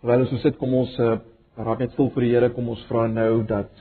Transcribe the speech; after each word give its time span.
Terwyl 0.00 0.24
ons 0.26 0.32
so 0.34 0.42
sit, 0.44 0.58
kom 0.60 0.74
ons 0.76 0.92
uh, 1.00 1.16
raak 1.56 1.80
net 1.80 1.94
stil 1.94 2.10
vir 2.14 2.26
die 2.26 2.32
Here, 2.34 2.52
kom 2.52 2.68
ons 2.72 2.84
vra 2.90 3.06
nou 3.08 3.42
dat 3.48 3.72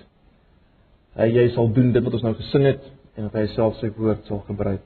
hy 1.20 1.30
jy 1.32 1.50
sal 1.56 1.72
doen 1.76 1.92
dit 1.96 2.04
wat 2.04 2.16
ons 2.18 2.26
nou 2.28 2.36
gesing 2.40 2.68
het 2.68 2.84
en 3.16 3.28
dat 3.28 3.36
hy 3.40 3.46
self 3.54 3.80
sy 3.80 3.90
woord 3.96 4.28
sal 4.28 4.42
gebruik. 4.48 4.84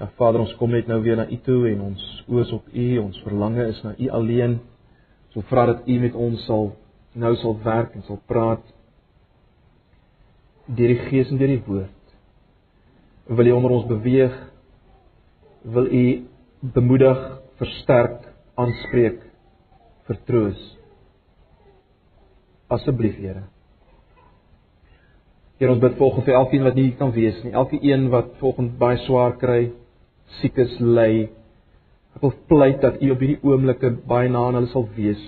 Ja 0.00 0.08
Vader, 0.18 0.42
ons 0.42 0.54
kom 0.58 0.72
net 0.74 0.88
nou 0.90 0.98
weer 1.04 1.18
na 1.18 1.28
U 1.30 1.38
toe 1.46 1.60
en 1.70 1.82
ons 1.92 2.04
oos 2.26 2.50
op 2.54 2.70
U, 2.74 2.86
ons 3.04 3.18
verlange 3.22 3.68
is 3.70 3.82
na 3.86 3.92
U 3.94 4.08
alleen. 4.18 4.58
So 5.34 5.46
vra 5.50 5.68
dat 5.70 5.86
U 5.86 5.98
met 6.02 6.16
ons 6.18 6.42
sal 6.48 6.72
nou 7.14 7.34
sal 7.38 7.58
werk 7.62 7.94
en 7.94 8.06
sal 8.06 8.18
praat 8.26 8.64
deur 10.66 10.94
die 10.94 11.10
Gees 11.10 11.30
en 11.30 11.38
deur 11.38 11.52
die 11.52 11.62
woord. 11.66 12.16
Wil 13.30 13.52
U 13.52 13.54
onder 13.58 13.76
ons 13.76 13.86
beweeg? 13.90 14.34
Wil 15.62 15.86
U 15.86 16.04
bemoedig, 16.74 17.22
versterk, 17.60 18.28
aanspreek, 18.60 19.20
vertroos? 20.08 20.60
Asseblief, 22.72 23.18
Here. 23.20 23.44
Here, 25.60 25.70
ons 25.70 25.82
bid 25.82 25.94
volgens 25.94 26.26
vir 26.26 26.34
elkeen 26.34 26.64
wat 26.66 26.74
nie 26.74 26.88
kan 26.98 27.12
wees 27.14 27.36
nie, 27.44 27.52
elkeen 27.54 28.08
wat 28.10 28.32
volgens 28.40 28.72
baie 28.80 28.98
swaar 29.04 29.36
kry, 29.38 29.68
siek 30.40 30.56
is, 30.58 30.72
ly. 30.80 31.28
Ek 32.16 32.24
wil 32.24 32.32
pleit 32.50 32.80
dat 32.82 32.98
U 32.98 33.12
op 33.14 33.22
hierdie 33.22 33.38
oomblikke 33.46 33.92
baie 34.10 34.30
na 34.32 34.42
aan 34.48 34.58
hulle 34.58 34.72
sal 34.72 34.88
wees. 34.96 35.22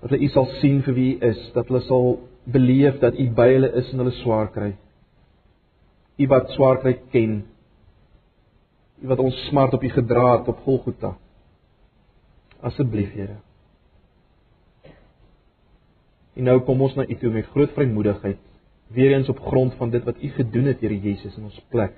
Dat 0.00 0.12
hulle 0.12 0.22
U 0.22 0.30
sal 0.36 0.46
sien 0.60 0.78
vir 0.86 0.96
wie 0.96 1.08
U 1.16 1.30
is, 1.32 1.40
dat 1.56 1.66
hulle 1.66 1.82
sal 1.88 2.06
beleef 2.46 3.00
dat 3.02 3.18
U 3.18 3.26
by 3.36 3.48
hulle 3.56 3.72
is 3.82 3.90
in 3.92 4.04
hulle 4.04 4.14
swaar 4.20 4.52
kry. 4.54 4.70
U 6.20 6.30
wat 6.30 6.54
swaar 6.54 6.80
kry 6.84 6.94
ken. 7.12 7.40
U 9.00 9.08
wat 9.08 9.22
ons 9.22 9.46
smart 9.48 9.74
op 9.74 9.82
U 9.82 9.88
gedra 9.88 10.38
het 10.38 10.48
op 10.48 10.60
Golgotha. 10.64 11.14
Asseblief, 12.60 13.12
Here. 13.16 13.38
En 16.36 16.46
nou 16.48 16.60
kom 16.64 16.80
ons 16.84 16.94
na 16.96 17.06
U 17.08 17.16
toe 17.20 17.32
met 17.32 17.48
groot 17.52 17.72
vrymoedigheid, 17.76 18.38
weer 18.92 19.16
eens 19.16 19.28
op 19.28 19.40
grond 19.44 19.74
van 19.80 19.90
dit 19.90 20.04
wat 20.04 20.20
U 20.22 20.28
gedoen 20.36 20.70
het, 20.70 20.80
Here 20.80 21.00
Jesus, 21.00 21.36
in 21.36 21.48
ons 21.48 21.60
plek. 21.72 21.96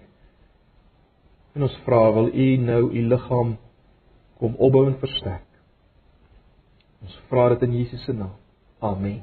En 1.52 1.66
ons 1.66 1.80
vra, 1.86 2.04
wil 2.12 2.30
U 2.32 2.48
nou 2.56 2.82
U 2.90 3.02
liggaam 3.08 3.56
kom 4.38 4.54
opbou 4.58 4.86
en 4.88 4.98
versterk. 4.98 5.46
Ons 7.02 7.18
vra 7.30 7.48
dit 7.52 7.66
in 7.66 7.76
Jesus 7.82 8.02
se 8.06 8.14
naam. 8.14 8.34
Amen. 8.82 9.20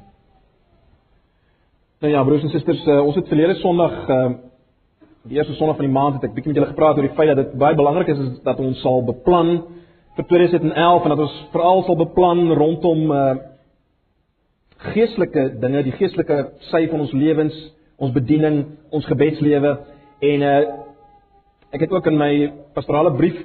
Nou 2.00 2.12
ja, 2.14 2.24
broers 2.24 2.46
en 2.48 2.52
susters, 2.54 2.86
uh, 2.88 3.02
ons 3.04 3.18
het 3.20 3.28
verlede 3.28 3.58
Sondag 3.60 3.96
uh, 4.08 4.30
die 5.30 5.38
eerste 5.38 5.54
Sondag 5.54 5.78
van 5.78 5.86
die 5.86 5.94
maand 5.94 6.16
het 6.18 6.24
ek 6.26 6.34
bietjie 6.34 6.50
met 6.50 6.58
julle 6.58 6.72
gepraat 6.72 6.98
oor 6.98 7.06
die 7.06 7.14
feit 7.18 7.30
dat 7.30 7.38
dit 7.38 7.52
baie 7.62 7.78
belangrik 7.78 8.08
is, 8.10 8.22
is 8.24 8.38
dat 8.42 8.58
ons 8.64 8.80
sal 8.82 9.04
beplan 9.06 9.60
vir 10.18 10.26
2011 10.32 11.06
en 11.06 11.14
dat 11.14 11.22
ons 11.26 11.36
veral 11.54 11.84
sal 11.86 12.00
beplan 12.00 12.50
rondom 12.58 13.14
uh 13.14 13.30
geestelike 14.80 15.42
dinge, 15.60 15.82
die 15.84 15.92
geestelike 15.92 16.36
sy 16.70 16.86
van 16.88 17.02
ons 17.04 17.12
lewens, 17.12 17.56
ons 18.00 18.14
bediening, 18.16 18.62
ons 18.96 19.08
gebedslewe 19.12 19.74
en 20.32 20.46
uh 20.50 20.56
ek 21.76 21.86
het 21.86 21.94
ook 21.94 22.08
in 22.10 22.18
my 22.18 22.32
pastorale 22.74 23.12
brief 23.20 23.38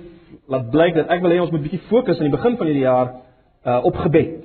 laat 0.48 0.70
blyk 0.72 0.96
dat 0.96 1.12
ek 1.12 1.20
wil 1.20 1.34
hê 1.34 1.42
ons 1.42 1.52
moet 1.52 1.66
bietjie 1.66 1.82
fokus 1.91 2.16
aan 2.16 2.30
die 2.30 2.36
begin 2.36 2.56
van 2.56 2.70
hierdie 2.70 2.86
jaar 2.86 3.12
uh 3.66 3.80
op 3.91 4.00
gebed. 4.06 4.41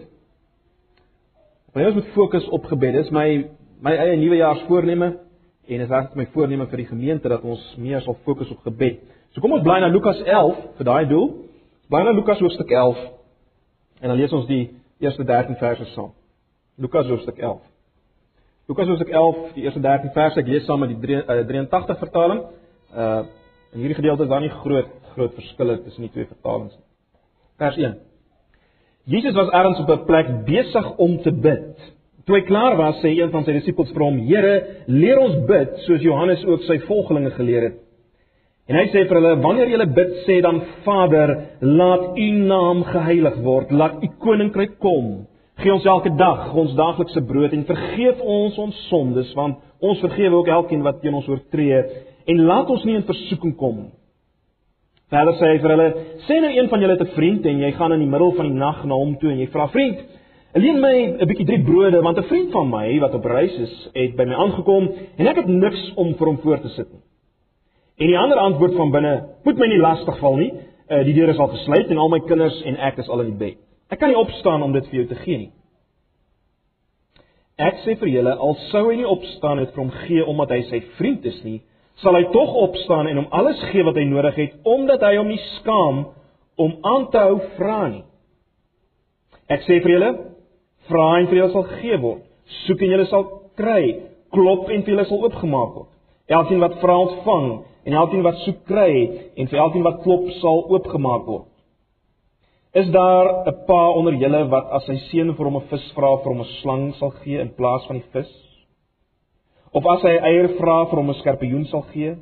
Want 1.71 1.87
ons 1.93 2.01
moet 2.01 2.13
fokus 2.17 2.51
op 2.51 2.67
gebed. 2.67 2.99
Dis 2.99 3.15
my 3.15 3.29
my 3.79 3.95
eie 3.95 4.19
nuwejaarsvoorneme 4.19 5.13
en 5.69 5.81
is 5.85 5.91
regtig 5.91 6.17
my 6.17 6.25
voorneme 6.33 6.65
vir 6.71 6.81
die 6.81 6.89
gemeente 6.89 7.29
dat 7.29 7.45
ons 7.45 7.61
meer 7.77 8.01
sal 8.01 8.17
fokus 8.25 8.49
op 8.51 8.63
gebed. 8.65 9.03
So 9.33 9.41
kom 9.41 9.53
ons 9.53 9.63
bly 9.65 9.79
na 9.83 9.89
Lukas 9.93 10.21
11 10.25 10.61
vir 10.79 10.87
daai 10.87 11.05
doel. 11.09 11.27
Bly 11.89 12.03
na 12.05 12.13
Lukas 12.17 12.41
hoofstuk 12.41 12.71
11 12.73 13.01
en 13.99 14.07
dan 14.09 14.17
lees 14.17 14.33
ons 14.33 14.47
die 14.49 14.63
eerste 14.99 15.23
13 15.23 15.57
verse 15.59 15.85
saam. 15.93 16.13
Lukas 16.79 17.07
hoofstuk 17.11 17.37
11. 17.37 17.61
Lukas 18.69 18.87
hoofstuk 18.87 19.09
11, 19.09 19.37
die 19.55 19.63
eerste 19.65 19.81
13 19.81 20.13
verse, 20.13 20.39
ek 20.39 20.49
lees 20.49 20.65
saam 20.69 20.83
met 20.83 20.93
die 20.93 21.21
83 21.25 21.95
eh, 21.95 21.99
vertaling. 22.05 22.45
Uh 22.93 23.21
in 23.69 23.83
hierdie 23.83 23.99
gedeelte 23.99 24.25
is 24.25 24.29
daar 24.31 24.41
nie 24.41 24.49
groot 24.49 24.93
groot 25.13 25.33
verskille 25.37 25.75
tussen 25.83 26.07
die 26.07 26.09
twee 26.09 26.25
vertalings 26.25 26.73
nie. 26.73 26.85
Vers 27.61 27.75
1. 27.77 27.97
Jesus 29.13 29.35
was 29.37 29.51
ergens 29.53 29.79
op 29.83 29.89
'n 29.93 30.05
plek 30.05 30.29
besig 30.45 30.87
om 30.97 31.21
te 31.21 31.31
bid. 31.31 31.77
Toe 32.29 32.37
hy 32.37 32.43
klaar 32.45 32.75
was, 32.77 32.99
sê 33.01 33.09
een 33.17 33.31
van 33.33 33.41
sy 33.41 33.55
disippels 33.55 33.89
vir 33.89 34.03
hom: 34.05 34.17
"Here, 34.27 34.51
leer 34.85 35.17
ons 35.17 35.39
bid 35.49 35.79
soos 35.87 36.03
Johannes 36.05 36.43
ook 36.45 36.61
sy 36.67 36.75
volgelinge 36.85 37.31
geleer 37.33 37.63
het." 37.63 37.79
En 38.69 38.77
hy 38.77 38.83
sê 38.91 39.07
vir 39.09 39.17
hulle: 39.17 39.41
"Wanneer 39.41 39.71
julle 39.71 39.87
bid, 39.95 40.11
sê 40.27 40.35
dan: 40.45 40.61
Vader, 40.85 41.33
laat 41.61 42.13
U 42.13 42.27
naam 42.51 42.83
geheilig 42.83 43.39
word, 43.41 43.71
laat 43.71 44.03
U 44.03 44.07
koninkryk 44.21 44.77
kom." 44.77 45.25
Gee 45.57 45.73
ons 45.73 45.85
elke 45.85 46.11
dag 46.17 46.53
ons 46.53 46.75
daaglikse 46.77 47.25
brood 47.25 47.51
en 47.51 47.65
vergeef 47.65 48.21
ons 48.21 48.57
ons 48.57 48.75
sondes 48.89 49.33
want 49.33 49.57
ons 49.81 49.99
vergewe 49.99 50.35
ook 50.35 50.47
elkeen 50.47 50.85
wat 50.85 51.01
teen 51.01 51.17
ons 51.17 51.27
oortree 51.27 51.81
en 52.27 52.45
laat 52.45 52.69
ons 52.69 52.85
nie 52.85 52.95
in 52.95 53.09
versoeking 53.09 53.57
kom. 53.57 53.89
Verder 55.09 55.33
sê 55.33 55.55
hy 55.55 55.57
vir 55.65 55.73
hulle: 55.73 55.89
"Sê 56.29 56.39
nou 56.45 56.53
een 56.53 56.69
van 56.69 56.79
julle 56.79 56.93
het 56.93 57.01
'n 57.01 57.15
vriend 57.17 57.45
en 57.45 57.59
jy 57.59 57.71
gaan 57.71 57.91
in 57.93 58.05
die 58.05 58.13
middel 58.13 58.31
van 58.37 58.45
die 58.45 58.59
nag 58.59 58.85
na 58.85 58.93
hom 58.93 59.17
toe 59.17 59.31
en 59.31 59.39
jy 59.39 59.47
vra: 59.47 59.67
"Vriend, 59.67 59.97
leen 60.53 60.79
my 60.81 60.95
'n 61.21 61.27
bietjie 61.27 61.45
drie 61.45 61.63
brode 61.63 62.01
want 62.01 62.17
'n 62.17 62.23
vriend 62.23 62.51
van 62.51 62.69
my 62.69 62.99
wat 62.99 63.13
op 63.13 63.25
reis 63.25 63.53
is, 63.57 63.89
het 63.93 64.15
by 64.15 64.23
my 64.23 64.33
aangekom 64.33 64.89
en 65.17 65.27
ek 65.27 65.35
het 65.35 65.47
niks 65.47 65.93
om 65.95 66.15
vir 66.15 66.27
hom 66.27 66.37
voor 66.37 66.59
te 66.59 66.69
sit 66.69 66.91
nie." 66.91 67.01
En 67.99 68.07
die 68.07 68.17
ander 68.17 68.37
antwoord 68.37 68.75
van 68.75 68.91
binne: 68.91 69.23
"Moet 69.43 69.57
my 69.57 69.67
nie 69.67 69.77
lastig 69.77 70.19
val 70.19 70.35
nie. 70.35 70.53
Uh, 70.89 71.03
die 71.03 71.13
deur 71.13 71.29
is 71.29 71.37
al 71.37 71.47
gesluit 71.47 71.89
en 71.89 71.97
al 71.97 72.09
my 72.09 72.19
kinders 72.19 72.63
en 72.63 72.77
ek 72.77 72.97
is 72.97 73.09
al 73.09 73.21
in 73.21 73.37
die 73.37 73.37
bed." 73.37 73.57
Ek 73.89 73.99
kan 73.99 74.09
nie 74.09 74.17
opstaan 74.17 74.61
om 74.61 74.73
dit 74.73 74.85
vir 74.87 74.95
jou 74.95 75.07
te 75.07 75.15
gee 75.15 75.37
nie. 75.37 75.51
Ek 77.59 77.81
sê 77.83 77.97
vir 77.99 78.07
julle, 78.07 78.35
al 78.39 78.55
sou 78.69 78.85
hy 78.87 78.95
nie 78.95 79.07
opstaan 79.07 79.59
het 79.59 79.73
vir 79.73 79.83
hom 79.83 79.91
gee 80.05 80.25
omdat 80.25 80.49
hy 80.49 80.61
sy 80.69 80.79
vriend 80.95 81.25
is 81.25 81.41
nie, 81.43 81.61
sal 81.99 82.15
hy 82.15 82.23
tog 82.31 82.53
opstaan 82.55 83.07
en 83.07 83.17
hom 83.17 83.27
alles 83.35 83.59
gee 83.73 83.83
wat 83.83 83.97
hy 83.99 84.05
nodig 84.07 84.37
het 84.39 84.53
omdat 84.63 85.03
hy 85.03 85.17
hom 85.17 85.27
nie 85.27 85.41
skaam 85.57 86.05
om 86.59 86.77
aan 86.83 87.09
te 87.11 87.19
hou 87.19 87.41
vra 87.57 87.81
nie. 87.89 88.05
Ek 89.51 89.65
sê 89.65 89.81
vir 89.83 89.95
julle, 89.97 90.11
vra 90.89 91.19
en 91.19 91.27
vir 91.29 91.39
julle 91.39 91.53
sal 91.53 91.67
gegee 91.73 91.99
word. 92.01 92.23
Soek 92.65 92.81
en 92.81 92.93
julle 92.93 93.07
sal 93.09 93.25
kry. 93.59 93.83
Klop 94.33 94.69
en 94.69 94.83
vir 94.83 94.93
julle 94.93 95.05
sal 95.09 95.23
oopgemaak 95.25 95.75
word. 95.77 95.91
Elkeen 96.29 96.61
wat 96.61 96.77
vra 96.81 96.97
ontvang 97.05 97.47
en 97.87 97.95
elkeen 98.01 98.25
wat 98.25 98.41
soek 98.43 98.59
kry 98.69 98.91
en 99.39 99.49
vir 99.49 99.61
elkeen 99.63 99.85
wat 99.87 100.03
klop 100.03 100.27
sal 100.41 100.65
oopgemaak 100.69 101.25
word. 101.25 101.47
Is 102.73 102.89
daar 102.93 103.47
'n 103.47 103.65
pa 103.65 103.89
onder 103.97 104.13
julle 104.13 104.49
wat 104.49 104.69
as 104.71 104.85
sy 104.85 104.97
seun 105.09 105.33
vir 105.35 105.45
hom 105.45 105.57
'n 105.57 105.69
vis 105.69 105.91
vra 105.95 106.17
vir 106.17 106.31
hom 106.33 106.41
'n 106.41 106.53
slang 106.61 106.93
sal 106.95 107.11
gee 107.21 107.39
in 107.39 107.49
plaas 107.49 107.85
van 107.87 107.97
die 107.97 108.09
vis? 108.13 108.31
Of 109.73 109.85
as 109.85 110.01
hy 110.01 110.17
eier 110.17 110.47
vra 110.59 110.85
vir 110.85 110.97
hom 110.97 111.09
'n 111.09 111.19
skorpioen 111.21 111.65
sal 111.65 111.81
gee? 111.93 112.15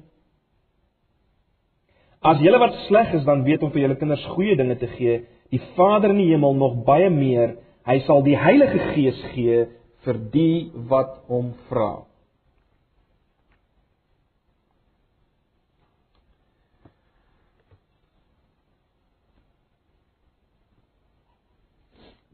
As 2.24 2.40
julle 2.40 2.60
wat 2.60 2.74
sleg 2.88 3.14
is 3.14 3.26
dan 3.26 3.44
weet 3.44 3.64
om 3.64 3.72
vir 3.72 3.82
julle 3.82 3.96
kinders 3.96 4.26
goeie 4.26 4.56
dinge 4.56 4.76
te 4.76 4.88
gee, 4.88 5.26
die 5.52 5.62
Vader 5.76 6.10
in 6.10 6.18
die 6.18 6.32
hemel 6.32 6.54
nog 6.54 6.84
baie 6.86 7.10
meer, 7.10 7.58
hy 7.88 8.02
sal 8.06 8.24
die 8.26 8.38
Heilige 8.38 8.92
Gees 8.94 9.20
gee 9.34 9.64
vir 10.06 10.20
die 10.34 10.70
wat 10.92 11.18
hom 11.32 11.54
vra. 11.70 12.08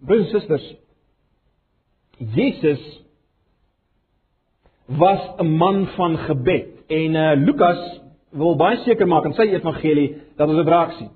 Broers 0.03 0.25
en 0.25 0.31
susters, 0.33 0.65
Jesus 2.35 2.81
was 4.85 5.21
'n 5.39 5.57
man 5.57 5.87
van 5.95 6.17
gebed 6.17 6.83
en 6.87 7.15
uh, 7.15 7.33
Lukas 7.35 8.01
wil 8.29 8.55
baie 8.55 8.77
seker 8.83 9.07
maak 9.07 9.25
in 9.25 9.33
sy 9.33 9.47
evangelie 9.53 10.09
dat 10.37 10.49
ons 10.49 10.57
dit 10.57 10.67
raak 10.67 10.91
sien. 10.97 11.09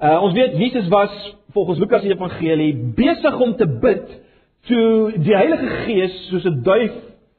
Uh, 0.00 0.22
ons 0.24 0.32
weet 0.32 0.56
Jesus 0.56 0.88
was 0.88 1.12
volgens 1.52 1.78
Lukas 1.78 2.00
se 2.00 2.08
evangelie 2.08 2.72
besig 2.96 3.40
om 3.40 3.50
te 3.56 3.66
bid 3.68 4.06
toe 4.64 5.10
die 5.20 5.34
Heilige 5.36 5.66
Gees 5.84 6.14
soos 6.30 6.46
'n 6.48 6.62
duif 6.64 6.94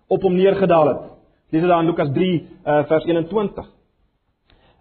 op 0.08 0.22
hom 0.22 0.36
neergedaal 0.36 0.88
het. 0.88 1.08
Dis 1.50 1.62
daar 1.62 1.80
in 1.82 1.90
Lukas 1.90 2.12
3 2.14 2.28
uh, 2.66 2.84
vers 2.86 3.06
21. 3.06 3.66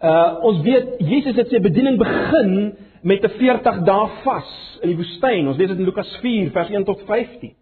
Uh 0.03 0.37
ons 0.41 0.61
weet 0.61 0.93
Jesus 0.99 1.35
het 1.35 1.49
sy 1.49 1.59
bediening 1.59 1.97
begin 1.97 2.75
met 3.01 3.25
'n 3.25 3.33
40 3.39 3.81
dae 3.83 4.07
vas 4.23 4.79
in 4.81 4.89
die 4.89 4.97
woestyn. 4.97 5.47
Ons 5.47 5.57
lees 5.57 5.69
dit 5.69 5.77
in 5.77 5.85
Lukas 5.85 6.17
4 6.21 6.51
vers 6.51 6.69
1 6.69 6.83
tot 6.83 7.01
15. 7.05 7.55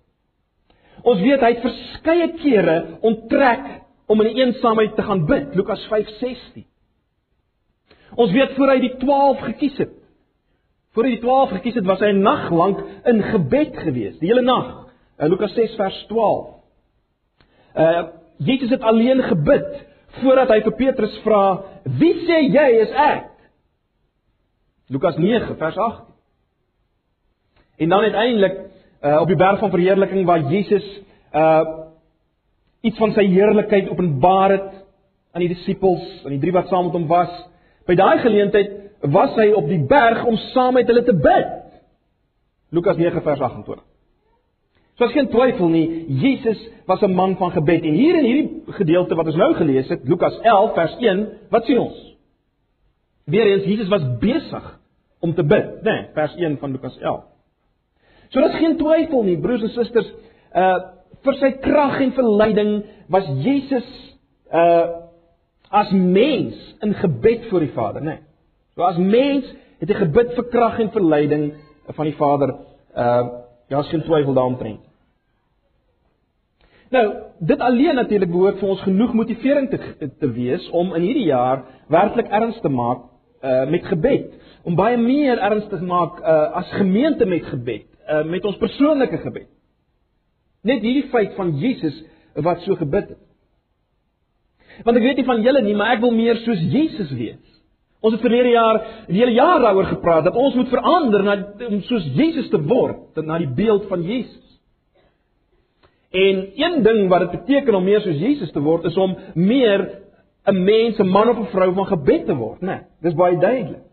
Ons 1.02 1.22
weet 1.22 1.40
hy 1.40 1.54
het 1.54 1.62
verskeie 1.62 2.34
kere 2.44 2.98
onttrek 3.02 3.66
om 4.08 4.22
in 4.22 4.34
die 4.34 4.44
eensaamheid 4.44 4.96
te 4.96 5.02
gaan 5.02 5.26
bid, 5.26 5.56
Lukas 5.56 5.88
5:16. 5.88 6.66
Ons 8.16 8.32
weet 8.32 8.52
voor 8.52 8.68
hy 8.68 8.80
die 8.80 8.98
12 8.98 9.40
gekies 9.40 9.78
het. 9.78 9.99
Voor 10.94 11.06
hy 11.06 11.16
die 11.16 11.22
12 11.22 11.52
gekies 11.60 11.78
het, 11.78 11.86
was 11.86 12.02
hy 12.02 12.12
'n 12.14 12.22
nag 12.26 12.50
lank 12.50 12.80
in 13.06 13.22
gebed 13.24 13.78
gewees, 13.78 14.18
die 14.20 14.30
hele 14.30 14.42
nag. 14.42 14.90
In 15.20 15.30
Lukas 15.30 15.54
6 15.54 15.76
vers 15.76 16.06
12. 16.08 16.48
Uh 17.76 18.08
Jesus 18.40 18.70
het 18.70 18.82
alleen 18.82 19.20
gebid 19.22 19.86
voordat 20.22 20.48
hy 20.48 20.62
vir 20.62 20.76
Petrus 20.76 21.18
vra, 21.24 21.64
"Wie 21.84 22.14
sê 22.26 22.48
jy 22.48 22.82
is 22.82 22.92
ek?" 22.92 23.30
Lukas 24.88 25.18
9 25.18 25.58
vers 25.58 25.78
8. 25.78 26.04
En 27.78 27.90
dan 27.90 28.02
uiteindelik 28.02 28.58
uh, 29.04 29.22
op 29.22 29.28
die 29.28 29.36
berg 29.36 29.60
van 29.60 29.70
verheerliking 29.70 30.26
waar 30.26 30.40
Jesus 30.52 31.02
uh 31.34 31.64
iets 32.82 32.98
van 32.98 33.12
sy 33.12 33.26
heerlikheid 33.28 33.90
openbaar 33.90 34.52
het 34.52 34.86
aan 35.34 35.42
die 35.42 35.52
disippels, 35.52 36.24
aan 36.24 36.32
die 36.32 36.40
drie 36.40 36.54
wat 36.56 36.68
saam 36.68 36.86
met 36.86 36.94
hom 36.94 37.08
was. 37.08 37.32
By 37.86 37.96
daai 37.96 38.20
geleentheid 38.24 38.89
was 39.02 39.36
hy 39.40 39.52
op 39.56 39.68
die 39.70 39.82
berg 39.88 40.26
om 40.28 40.38
saam 40.52 40.74
met 40.74 40.88
hulle 40.88 41.04
te 41.08 41.16
bid. 41.16 41.56
Lukas 42.76 42.98
9 43.00 43.22
vers 43.24 43.40
28. 43.40 43.86
So 45.00 45.08
as 45.08 45.16
geen 45.16 45.30
twyfel 45.32 45.70
nie, 45.72 46.06
Jesus 46.20 46.60
was 46.86 47.02
'n 47.02 47.14
man 47.16 47.38
van 47.38 47.52
gebed 47.52 47.84
en 47.84 47.94
hier 47.94 48.16
in 48.16 48.26
hierdie 48.26 48.64
gedeelte 48.68 49.16
wat 49.16 49.26
ons 49.26 49.36
nou 49.36 49.54
gelees 49.54 49.88
het, 49.88 50.04
Lukas 50.04 50.40
11 50.42 50.74
vers 50.74 50.96
1, 51.00 51.28
wat 51.50 51.66
sien 51.66 51.80
ons? 51.80 52.16
Weereens 53.26 53.64
Jesus 53.64 53.88
was 53.88 54.04
besig 54.20 54.80
om 55.20 55.34
te 55.34 55.44
bid, 55.44 55.84
né? 55.84 55.92
Nee, 55.92 56.08
vers 56.14 56.36
1 56.36 56.58
van 56.58 56.72
Lukas 56.72 56.98
11. 56.98 57.24
So 58.30 58.40
daar's 58.40 58.60
geen 58.60 58.78
twyfel 58.78 59.24
nie, 59.24 59.38
broers 59.38 59.62
en 59.62 59.70
susters, 59.70 60.14
uh 60.56 60.80
vir 61.24 61.36
sy 61.36 61.52
krag 61.52 61.98
en 62.00 62.12
verleiding 62.12 62.84
was 63.10 63.26
Jesus 63.44 64.18
uh 64.54 64.88
as 65.70 65.92
mens 65.92 66.76
in 66.80 66.94
gebed 66.94 67.46
voor 67.50 67.60
die 67.60 67.72
Vader, 67.74 68.02
né? 68.02 68.06
Nee. 68.06 68.29
So 68.80 68.86
as 68.88 68.96
mens 68.96 69.44
het 69.82 69.90
hy 69.92 69.96
gebid 70.06 70.30
vir 70.38 70.46
krag 70.54 70.78
en 70.80 70.90
verleiding 70.94 71.50
van 71.98 72.08
die 72.08 72.16
Vader. 72.16 72.56
Uh 72.96 73.24
daar's 73.70 73.90
geen 73.92 74.02
twyfel 74.02 74.34
daaroor. 74.34 74.78
Nou, 76.90 77.04
dit 77.40 77.60
alleen 77.60 77.96
natuurlik 77.96 78.32
behoort 78.32 78.58
vir 78.58 78.70
ons 78.70 78.82
genoeg 78.82 79.12
motivering 79.14 79.68
te 79.70 80.08
te 80.20 80.30
wees 80.32 80.70
om 80.70 80.96
in 80.96 81.04
hierdie 81.06 81.28
jaar 81.28 81.66
werklik 81.92 82.32
erns 82.32 82.62
te 82.64 82.72
maak 82.72 83.04
uh 83.44 83.68
met 83.70 83.86
gebed, 83.86 84.32
om 84.64 84.80
baie 84.80 84.98
meer 84.98 85.38
erns 85.38 85.68
te 85.70 85.84
maak 85.84 86.24
uh 86.24 86.40
as 86.64 86.72
gemeente 86.80 87.28
met 87.28 87.46
gebed, 87.52 87.86
uh 88.08 88.24
met 88.32 88.48
ons 88.48 88.58
persoonlike 88.64 89.22
gebed. 89.28 89.52
Net 90.64 90.82
hierdie 90.88 91.10
feit 91.12 91.36
van 91.36 91.52
Jesus 91.60 92.00
wat 92.34 92.64
so 92.64 92.80
gebid 92.80 93.12
het. 93.12 93.24
Want 94.88 94.98
ek 94.98 95.04
weet 95.04 95.20
nie 95.20 95.30
van 95.36 95.44
julle 95.44 95.68
nie, 95.68 95.76
maar 95.76 95.98
ek 96.00 96.06
wil 96.08 96.16
meer 96.16 96.40
soos 96.48 96.64
Jesus 96.72 97.12
wees. 97.12 97.59
Ons 98.00 98.16
het 98.16 98.24
verlede 98.24 98.54
jaar 98.54 98.78
die 99.10 99.20
hele 99.20 99.36
jaar 99.36 99.60
daaroor 99.60 99.90
gepraat 99.92 100.24
dat 100.30 100.38
ons 100.40 100.56
moet 100.56 100.70
verander 100.72 101.24
na 101.24 101.36
om 101.68 101.82
soos 101.88 102.06
Jesus 102.16 102.48
te 102.52 102.62
word, 102.64 103.20
na 103.20 103.40
die 103.42 103.52
beeld 103.56 103.90
van 103.92 104.06
Jesus. 104.08 104.46
En 106.16 106.46
een 106.56 106.80
ding 106.84 107.10
wat 107.12 107.28
dit 107.28 107.36
beteken 107.42 107.76
om 107.76 107.84
meer 107.84 108.02
soos 108.02 108.18
Jesus 108.18 108.54
te 108.56 108.64
word 108.64 108.88
is 108.90 108.98
om 108.98 109.18
meer 109.36 109.84
'n 110.48 110.64
mens, 110.64 110.98
'n 110.98 111.08
man 111.08 111.30
of 111.30 111.40
'n 111.40 111.52
vrou 111.52 111.74
van 111.74 111.86
gebed 111.86 112.26
te 112.26 112.36
word, 112.36 112.62
né? 112.62 112.66
Nee, 112.66 112.82
dis 113.02 113.14
baie 113.14 113.38
duidelik. 113.38 113.84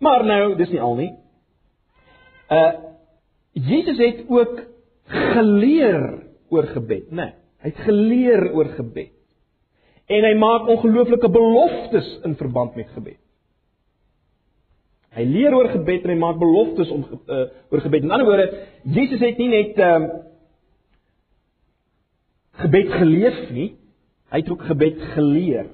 Maar 0.00 0.24
nou, 0.24 0.56
dis 0.56 0.70
nie 0.70 0.80
al 0.80 0.94
nie. 0.94 1.12
Uh 2.50 2.72
Jesus 3.52 3.98
het 3.98 4.24
ook 4.28 4.62
geleer 5.06 6.26
oor 6.48 6.62
gebed, 6.62 7.10
né? 7.10 7.14
Nee, 7.14 7.32
hy 7.58 7.68
het 7.68 7.84
geleer 7.86 8.52
oor 8.52 8.68
gebed 8.74 9.13
en 10.06 10.26
hy 10.28 10.34
maak 10.36 10.68
ongelooflike 10.68 11.28
beloftes 11.32 12.08
in 12.28 12.36
verband 12.36 12.74
met 12.76 12.90
gebed. 12.96 13.20
Hy 15.14 15.24
leer 15.30 15.54
oor 15.54 15.70
gebed 15.70 16.04
en 16.04 16.12
hy 16.12 16.18
maak 16.18 16.40
beloftes 16.40 16.90
om 16.90 17.04
uh, 17.06 17.44
oor 17.70 17.82
gebed. 17.84 18.02
In 18.02 18.12
ander 18.12 18.26
woorde, 18.26 18.48
Jesus 18.96 19.22
het 19.22 19.38
nie 19.40 19.50
net 19.52 19.80
ehm 19.80 20.08
uh, 20.10 20.22
gebed 22.54 22.92
geleef 22.94 23.38
nie, 23.50 23.72
hy 24.30 24.38
het 24.38 24.50
ook 24.50 24.60
gebed 24.62 25.00
geleer. 25.16 25.72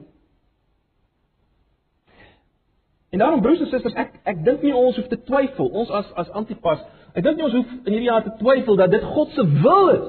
En 3.13 3.21
daarom 3.21 3.43
broers 3.45 3.61
en 3.61 3.69
susters, 3.69 3.97
ek 4.01 4.15
ek 4.33 4.41
dink 4.47 4.63
nie 4.65 4.73
ons 4.73 4.97
hoef 4.97 5.11
te 5.11 5.19
twyfel, 5.27 5.69
ons 5.83 5.93
as 5.93 6.09
as 6.23 6.31
antipas, 6.41 6.81
ek 7.13 7.27
dink 7.27 7.37
nie 7.37 7.45
ons 7.45 7.57
hoef 7.59 7.75
in 7.83 7.93
hierdie 7.93 8.09
jaar 8.09 8.25
te 8.25 8.33
twyfel 8.41 8.79
dat 8.81 8.95
dit 8.95 9.05
God 9.13 9.37
se 9.37 9.45
wil 9.61 9.93
is 9.93 10.09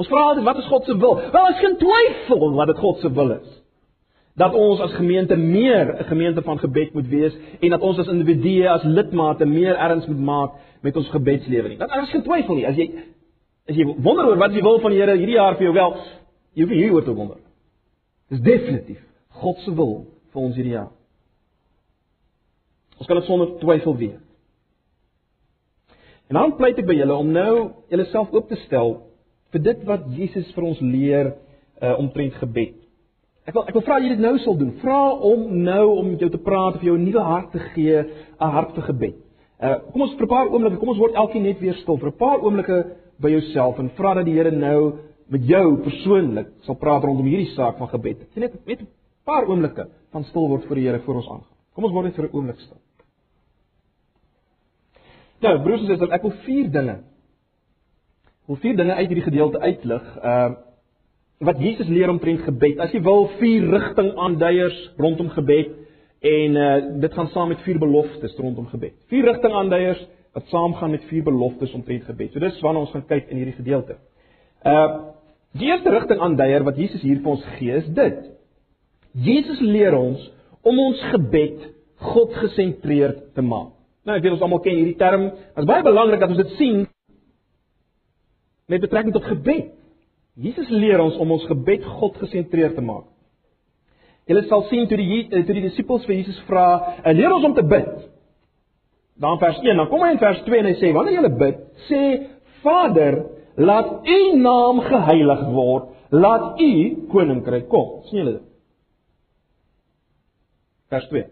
Ons 0.00 0.08
vra 0.08 0.30
altyd 0.30 0.46
wat 0.46 0.60
is 0.62 0.68
God 0.70 0.86
se 0.88 0.96
wil? 0.96 1.18
Wel, 1.32 1.48
is 1.52 1.60
geen 1.60 1.76
twyfel 1.80 2.52
wat 2.56 2.70
dit 2.72 2.78
God 2.80 3.02
se 3.02 3.10
wil 3.12 3.34
is. 3.34 3.56
Dat 4.40 4.54
ons 4.56 4.80
as 4.80 4.94
gemeente 4.96 5.36
meer 5.36 5.90
'n 5.98 6.04
gemeente 6.08 6.42
van 6.42 6.58
gebed 6.58 6.94
moet 6.94 7.08
wees 7.08 7.36
en 7.60 7.70
dat 7.70 7.80
ons 7.80 7.98
as 7.98 8.08
individue, 8.08 8.68
as 8.68 8.82
lidmate 8.82 9.44
meer 9.44 9.76
erns 9.76 10.06
moet 10.06 10.20
maak 10.20 10.52
met 10.80 10.96
ons 10.96 11.08
gebedslewe 11.08 11.68
nie. 11.68 11.76
Dat 11.76 12.02
is 12.02 12.10
geen 12.10 12.22
twyfel 12.22 12.54
nie. 12.54 12.66
As 12.66 12.76
jy 12.76 12.90
as 13.68 13.76
jy 13.76 13.84
wonder 13.84 14.26
oor 14.26 14.36
wat 14.36 14.52
die 14.52 14.62
wil 14.62 14.80
van 14.80 14.90
die 14.90 15.00
Here 15.00 15.16
hierdie 15.16 15.36
jaar 15.36 15.56
vir 15.56 15.62
jou 15.62 15.74
wel, 15.74 15.96
jy 16.54 16.62
hoef 16.62 16.72
hieroor 16.72 17.04
te 17.04 17.14
wonder. 17.14 17.36
Dis 18.28 18.40
definitief 18.40 19.04
God 19.28 19.58
se 19.58 19.74
wil 19.74 20.06
vir 20.32 20.42
ons 20.42 20.54
hierdie 20.54 20.72
jaar. 20.72 20.90
Ons 22.98 23.06
kan 23.06 23.16
dit 23.16 23.24
sonder 23.24 23.58
twyfel 23.58 23.96
weet. 23.96 24.20
En 26.28 26.34
dan 26.34 26.56
pleit 26.56 26.78
ek 26.78 26.86
by 26.86 26.94
julle 26.94 27.14
om 27.14 27.30
nou 27.32 27.70
julleself 27.88 28.32
oop 28.32 28.48
te 28.48 28.56
stel 28.56 29.09
vir 29.52 29.62
dit 29.62 29.84
wat 29.88 30.06
Jesus 30.14 30.52
vir 30.54 30.64
ons 30.64 30.80
leer 30.80 31.32
uh, 31.82 31.98
omtrent 31.98 32.34
gebed. 32.40 32.76
Ek 33.48 33.56
wil 33.56 33.66
ek 33.66 33.74
wil 33.74 33.84
vra 33.86 33.98
jy 33.98 34.12
dit 34.12 34.22
nou 34.22 34.36
sal 34.44 34.56
doen. 34.60 34.74
Vra 34.82 34.98
om 35.26 35.46
nou 35.64 35.84
om 35.96 36.10
met 36.12 36.22
jou 36.22 36.30
te 36.30 36.42
praat 36.44 36.76
of 36.78 36.82
jou 36.86 36.96
'n 36.96 37.04
nuwe 37.04 37.24
hart 37.24 37.50
te 37.52 37.58
gee, 37.72 38.04
'n 38.38 38.52
hart 38.56 38.74
vir 38.74 38.82
gebed. 38.82 39.16
Uh 39.60 39.76
kom 39.92 40.02
ons 40.02 40.14
vir 40.14 40.26
'n 40.26 40.28
paar 40.28 40.48
oomblikke, 40.48 40.78
kom 40.78 40.88
ons 40.88 40.98
word 40.98 41.14
elkeen 41.14 41.42
net 41.42 41.60
weer 41.60 41.74
stil 41.74 41.98
vir 41.98 42.08
'n 42.08 42.18
paar 42.18 42.38
oomblikke 42.40 42.96
by 43.18 43.28
jouself 43.28 43.78
en 43.78 43.90
vra 43.96 44.14
dat 44.14 44.24
die 44.24 44.34
Here 44.34 44.50
nou 44.50 44.98
met 45.28 45.42
jou 45.46 45.76
persoonlik 45.76 46.46
sal 46.62 46.74
praat 46.74 47.04
rondom 47.04 47.26
hierdie 47.26 47.54
saak 47.54 47.78
van 47.78 47.88
gebed. 47.88 48.18
Jy 48.34 48.40
net 48.40 48.66
net 48.66 48.80
'n 48.80 48.88
paar 49.24 49.46
oomblikke 49.46 49.88
van 50.12 50.24
stil 50.24 50.48
word 50.48 50.64
voor 50.64 50.76
die 50.76 50.86
Here 50.86 51.00
voor 51.00 51.14
ons 51.14 51.28
aangaan. 51.28 51.56
Kom 51.74 51.84
ons 51.84 51.92
word 51.92 52.04
net 52.04 52.14
vir 52.14 52.24
'n 52.24 52.34
oomblik 52.36 52.60
stil. 52.60 52.78
Nou, 55.40 55.62
broers 55.62 55.80
en 55.80 55.86
susters, 55.86 56.10
ek 56.10 56.22
wil 56.22 56.34
vier 56.44 56.70
dinge 56.70 56.98
wil 58.50 58.58
vier 58.64 58.76
dinge 58.76 58.96
uit 58.98 59.06
hierdie 59.06 59.28
gedeelte 59.28 59.62
uitlig. 59.62 60.10
Ehm 60.18 60.50
uh, 60.50 60.58
wat 61.40 61.56
Jesus 61.56 61.88
leer 61.88 62.10
omtrent 62.12 62.42
gebed. 62.44 62.80
As 62.84 62.92
jy 62.92 62.98
wil 63.00 63.30
vier 63.38 63.62
rigting 63.72 64.10
aanduiers 64.20 64.76
rondom 65.00 65.30
gebed 65.32 65.70
en 66.20 66.56
uh 66.60 66.74
dit 67.00 67.14
gaan 67.16 67.30
saam 67.32 67.48
met 67.48 67.62
vier 67.64 67.78
beloftes 67.80 68.34
rondom 68.36 68.66
gebed. 68.68 68.92
Vier 69.08 69.24
rigting 69.24 69.54
aanduiers 69.56 70.02
wat 70.36 70.50
saamgaan 70.52 70.92
met 70.92 71.06
vier 71.08 71.24
beloftes 71.24 71.72
omtrent 71.72 72.04
gebed. 72.04 72.34
So 72.34 72.44
dis 72.44 72.60
waarna 72.60 72.84
ons 72.84 72.92
gaan 72.92 73.06
kyk 73.08 73.32
in 73.32 73.40
hierdie 73.40 73.56
gedeelte. 73.56 73.96
Uh 74.66 75.16
die 75.56 75.70
eerste 75.72 75.90
rigting 75.90 76.20
aanduier 76.20 76.62
wat 76.66 76.76
Jesus 76.78 77.00
hier 77.02 77.22
vir 77.24 77.32
ons 77.38 77.48
gee 77.56 77.80
is 77.80 77.88
dit. 77.96 78.20
Jesus 79.16 79.64
leer 79.64 79.96
ons 79.96 80.28
om 80.62 80.78
ons 80.78 81.00
gebed 81.14 81.64
God 82.12 82.36
gesentreerd 82.42 83.30
te 83.34 83.42
maak. 83.42 83.72
Nou 84.04 84.16
ek 84.16 84.22
weet 84.26 84.36
ons 84.36 84.44
almal 84.44 84.60
ken 84.60 84.76
hierdie 84.76 85.00
term. 85.00 85.30
Dit 85.30 85.64
is 85.64 85.72
baie 85.72 85.86
belangrik 85.88 86.20
dat 86.20 86.36
ons 86.36 86.44
dit 86.44 86.58
sien 86.60 86.84
met 88.70 88.80
betrekking 88.80 89.14
tot 89.14 89.26
gebed. 89.26 89.72
Jesus 90.40 90.68
leer 90.70 91.02
ons 91.02 91.16
om 91.20 91.34
ons 91.34 91.46
gebed 91.50 91.84
God 91.98 92.18
gesentreerd 92.22 92.76
te 92.78 92.84
maak. 92.84 93.08
Julle 94.30 94.44
sal 94.46 94.62
sien 94.68 94.86
toe 94.86 94.98
die 95.00 95.24
eh, 95.26 95.42
toe 95.42 95.56
die 95.56 95.66
disippels 95.66 96.06
vir 96.06 96.20
Jesus 96.20 96.38
vra, 96.46 96.96
eh, 97.02 97.14
"Leer 97.16 97.34
ons 97.34 97.44
om 97.44 97.54
te 97.54 97.66
bid." 97.66 98.06
Dan 99.20 99.38
vers 99.38 99.58
1, 99.58 99.76
dan 99.76 99.88
kom 99.88 100.02
hy 100.02 100.12
in 100.12 100.22
vers 100.22 100.42
2 100.44 100.58
en 100.58 100.64
hy 100.64 100.74
sê, 100.74 100.92
"Wanneer 100.94 101.14
julle 101.14 101.36
bid, 101.36 101.56
sê 101.88 102.26
Vader, 102.62 103.26
laat 103.56 104.06
U 104.06 104.36
naam 104.36 104.80
geheilig 104.80 105.42
word, 105.52 105.88
laat 106.10 106.60
U 106.60 107.06
koninkryk 107.10 107.68
kom." 107.68 108.02
sien 108.04 108.18
julle 108.18 108.32
dit? 108.32 108.48
Vers 110.88 111.08
2. 111.08 111.26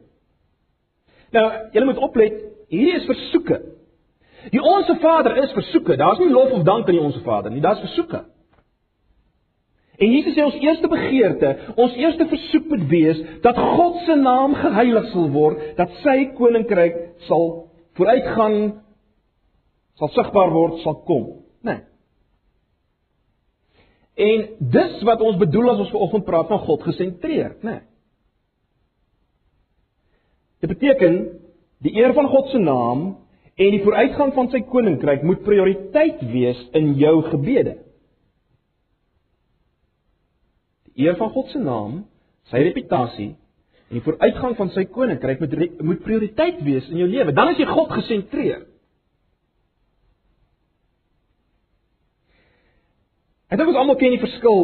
Nou, 1.33 1.53
julle 1.73 1.85
moet 1.85 1.99
oplet, 1.99 2.35
hierdie 2.69 2.97
is 2.97 3.07
versoeke. 3.07 3.63
Die 4.51 4.63
onsse 4.63 4.97
Vader 5.01 5.37
is 5.43 5.53
versoeke. 5.53 5.97
Daar's 5.97 6.19
nie 6.19 6.31
lof 6.31 6.53
of 6.53 6.63
dank 6.63 6.87
aan 6.87 6.95
die 6.95 7.03
onsse 7.03 7.23
Vader 7.27 7.51
nie, 7.51 7.61
daar's 7.61 7.83
versoeke. 7.85 8.25
En 9.99 10.13
Jesus 10.15 10.37
sê 10.37 10.45
ons 10.47 10.59
eerste 10.63 10.87
begeerte, 10.89 11.49
ons 11.75 11.97
eerste 11.99 12.29
versoek 12.31 12.69
moet 12.71 12.85
wees 12.91 13.19
dat 13.43 13.59
God 13.59 13.99
se 14.07 14.15
naam 14.15 14.55
geheilig 14.55 15.09
sal 15.11 15.27
word, 15.35 15.65
dat 15.81 15.97
sy 16.05 16.29
koninkryk 16.39 17.01
sal 17.27 17.49
vooruitgaan, 17.99 18.59
sal 19.99 20.13
sigbaar 20.15 20.55
word, 20.55 20.79
sal 20.85 21.01
kom, 21.09 21.27
né? 21.67 21.81
Nee. 21.81 21.85
En 24.19 24.47
dis 24.71 25.03
wat 25.07 25.21
ons 25.23 25.39
bedoel 25.39 25.73
as 25.73 25.83
ons 25.83 25.93
vanoggend 25.95 26.25
praat 26.27 26.49
van 26.51 26.63
God 26.63 26.87
gesentreerd, 26.87 27.63
né? 27.67 27.81
Nee. 27.81 27.85
Dit 30.63 30.73
beteken 30.75 31.19
die 31.87 31.95
eer 31.99 32.15
van 32.15 32.27
God 32.31 32.49
se 32.51 32.59
naam 32.59 33.03
En 33.59 33.75
die 33.75 33.83
vooruitgang 33.83 34.33
van 34.37 34.49
sy 34.53 34.61
koninkryk 34.71 35.25
moet 35.27 35.43
prioriteit 35.43 36.21
wees 36.31 36.61
in 36.79 36.93
jou 37.01 37.17
gebede. 37.27 37.75
Die 40.93 41.07
eer 41.07 41.19
van 41.19 41.33
God 41.35 41.51
se 41.51 41.59
naam, 41.63 42.01
sy 42.53 42.63
reputasie 42.69 43.33
en 43.89 43.97
die 43.97 44.05
vooruitgang 44.05 44.55
van 44.59 44.71
sy 44.75 44.85
koninkryk 44.93 45.41
moet 45.41 45.55
moet 45.91 46.03
prioriteit 46.05 46.59
wees 46.63 46.89
in 46.93 47.01
jou 47.03 47.09
lewe. 47.09 47.33
Dan 47.33 47.55
is 47.55 47.61
jy 47.63 47.67
God 47.71 47.95
gesentreer. 47.97 48.67
Ek 53.49 53.57
dink 53.57 53.71
ons 53.73 53.81
almal 53.81 53.97
ken 53.97 54.13
die 54.13 54.21
verskil 54.21 54.61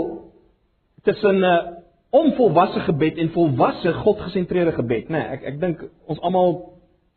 tussen 1.08 1.40
'n 1.40 1.44
uh, 1.44 1.80
om 2.14 2.32
volwasse 2.38 2.80
gebed 2.86 3.16
en 3.18 3.32
volwasse 3.34 3.92
God-gesentreerde 3.92 4.72
gebed, 4.76 5.08
né? 5.08 5.18
Nee, 5.18 5.30
ek 5.34 5.42
ek 5.50 5.56
dink 5.60 5.80
ons 6.06 6.20
almal 6.20 6.52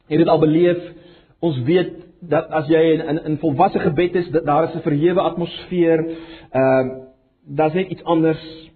het 0.10 0.17
dit 0.17 0.27
al 0.31 0.39
beleef. 0.41 0.79
Ons 1.39 1.60
weet 1.67 1.94
dat 2.20 2.50
as 2.50 2.70
jy 2.70 2.79
in 2.94 3.03
in, 3.08 3.20
in 3.32 3.38
volwasse 3.41 3.79
gebed 3.79 4.15
is, 4.15 4.29
dat 4.34 4.46
daar 4.46 4.70
is 4.70 4.75
'n 4.75 4.86
verhewe 4.86 5.22
atmosfeer. 5.22 6.00
Ehm 6.51 6.88
uh, 6.88 7.03
daar's 7.48 7.74
net 7.74 7.89
iets 7.89 8.03
anders. 8.03 8.72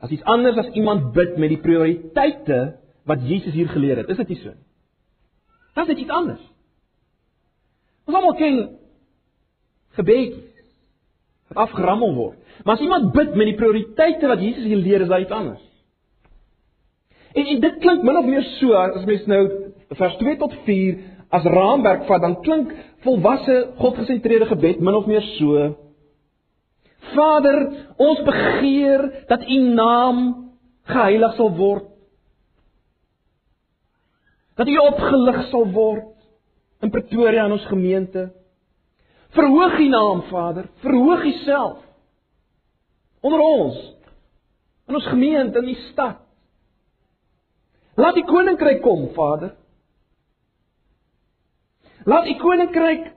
As 0.00 0.10
iets 0.10 0.24
anders 0.24 0.56
as 0.56 0.68
iemand 0.74 1.12
bid 1.12 1.36
met 1.36 1.48
die 1.48 1.60
prioriteite 1.60 2.78
wat 3.04 3.28
Jesus 3.28 3.52
hier 3.52 3.68
geleer 3.68 3.96
het. 3.96 4.08
Is 4.08 4.16
dit 4.16 4.28
nie 4.28 4.38
so 4.38 4.48
nie? 4.48 4.66
Dit 5.74 5.96
is 5.96 6.02
iets 6.02 6.10
anders. 6.10 6.52
Ons 8.04 8.16
almal 8.16 8.34
ken 8.34 8.78
gebedjies 9.96 10.40
wat 11.48 11.68
afgerammel 11.68 12.14
word. 12.14 12.38
Maar 12.64 12.74
as 12.74 12.80
iemand 12.84 13.12
bid 13.12 13.34
met 13.34 13.46
die 13.46 13.58
prioriteite 13.58 14.26
wat 14.26 14.40
Jesus 14.40 14.64
hier 14.64 14.76
leer, 14.76 15.00
is 15.00 15.14
iets 15.18 15.30
anders. 15.30 15.62
En, 17.32 17.46
en 17.46 17.60
dit 17.60 17.78
klink 17.78 18.02
min 18.02 18.16
of 18.16 18.26
meer 18.28 18.44
so 18.58 18.72
as 18.74 19.04
mens 19.08 19.26
nou 19.26 19.42
vers 19.98 20.16
2 20.20 20.36
tot 20.40 20.54
4 20.66 20.98
as 21.32 21.46
raamwerk 21.48 22.04
vat, 22.08 22.20
dan 22.22 22.40
klink 22.44 22.72
volwasse 23.04 23.56
godgesentreerde 23.80 24.50
gebed 24.52 24.80
min 24.80 24.94
of 24.94 25.08
meer 25.08 25.24
so: 25.36 25.70
Vader, 27.12 27.58
ons 27.98 28.20
begeer 28.26 29.08
dat 29.28 29.44
U 29.48 29.58
naam 29.74 30.20
geheilig 30.88 31.34
sal 31.36 31.50
word. 31.56 31.88
Dat 34.56 34.68
U 34.68 34.76
opgelig 34.78 35.40
sal 35.50 35.66
word 35.72 36.12
in 36.82 36.92
Pretoria 36.92 37.46
in 37.46 37.56
ons 37.56 37.66
gemeente. 37.70 38.28
Verhoog 39.32 39.78
U 39.80 39.88
naam, 39.88 40.22
Vader, 40.28 40.68
verhoog 40.84 41.24
U 41.24 41.32
self 41.46 41.80
onder 43.22 43.40
ons 43.40 43.78
in 44.90 44.98
ons 44.98 45.08
gemeente 45.08 45.60
in 45.62 45.70
die 45.70 45.80
stad. 45.90 46.18
Laat 47.96 48.16
die 48.18 48.26
koninkryk 48.26 48.80
kom, 48.82 49.06
Vader. 49.14 49.54
Laat 52.04 52.26
die 52.26 52.38
koninkryk 52.40 53.10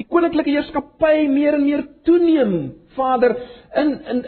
die 0.00 0.08
koninklike 0.10 0.50
heerskappy 0.50 1.28
meer 1.30 1.56
en 1.58 1.66
meer 1.66 1.84
toeneem, 2.06 2.54
Vader, 2.96 3.36
in 3.78 3.92
in 4.14 4.24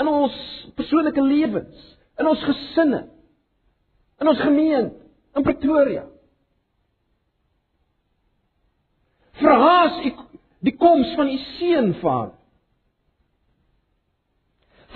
in 0.00 0.08
ons 0.08 0.36
persoonlike 0.78 1.20
lewens, 1.20 1.80
in 2.18 2.28
ons 2.28 2.40
gesinne, 2.48 3.02
in 4.20 4.28
ons 4.32 4.40
gemeente, 4.40 4.96
in 5.36 5.44
Pretoria. 5.44 6.06
Verhaas 9.40 10.00
die, 10.04 10.14
die 10.64 10.76
koms 10.80 11.12
van 11.18 11.28
u 11.28 11.36
seun, 11.58 11.92
Vader. 12.00 12.36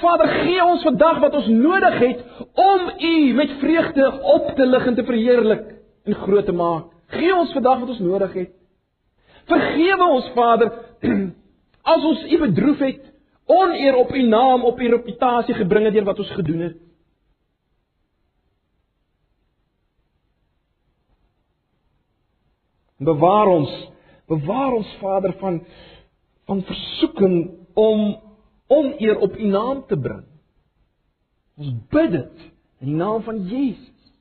Vader, 0.00 0.32
gee 0.42 0.64
ons 0.64 0.82
vandag 0.84 1.20
wat 1.22 1.36
ons 1.38 1.52
nodig 1.52 2.00
het 2.00 2.24
om 2.60 2.88
U 2.98 3.12
met 3.38 3.52
vreugde 3.60 4.08
op 4.34 4.50
te 4.56 4.66
lig 4.66 4.88
en 4.90 4.98
te 4.98 5.04
verheerlik 5.06 5.68
en 6.04 6.18
groot 6.24 6.48
te 6.48 6.52
maak. 6.52 6.93
Gee 7.14 7.34
ons 7.34 7.52
vandag 7.56 7.82
wat 7.82 7.92
ons 7.94 8.02
nodig 8.04 8.36
het. 8.40 8.52
Vergewe 9.50 10.06
ons, 10.08 10.30
Vader, 10.34 10.70
as 11.94 12.06
ons 12.10 12.24
U 12.32 12.38
bedroef 12.46 12.80
het, 12.84 13.02
oneer 13.50 13.98
op 14.00 14.12
U 14.14 14.22
naam, 14.28 14.64
op 14.64 14.80
U 14.80 14.88
reputasie 14.88 15.56
gebring 15.58 15.88
het 15.88 15.96
deur 15.96 16.08
wat 16.08 16.22
ons 16.24 16.32
gedoen 16.38 16.66
het. 16.68 16.80
Bewaar 23.04 23.50
ons, 23.52 23.72
bewaar 24.30 24.78
ons 24.78 24.94
Vader 25.00 25.34
van 25.40 25.60
van 26.44 26.62
versoeking 26.62 27.50
om 27.74 28.20
oneer 28.66 29.18
op 29.18 29.36
u 29.36 29.46
naam 29.46 29.86
te 29.86 29.98
bring. 29.98 30.24
Ons 31.56 31.72
bid 31.88 32.10
dit 32.10 32.44
in 32.82 32.90
die 32.90 32.96
naam 32.96 33.22
van 33.22 33.44
Jesus. 33.48 34.12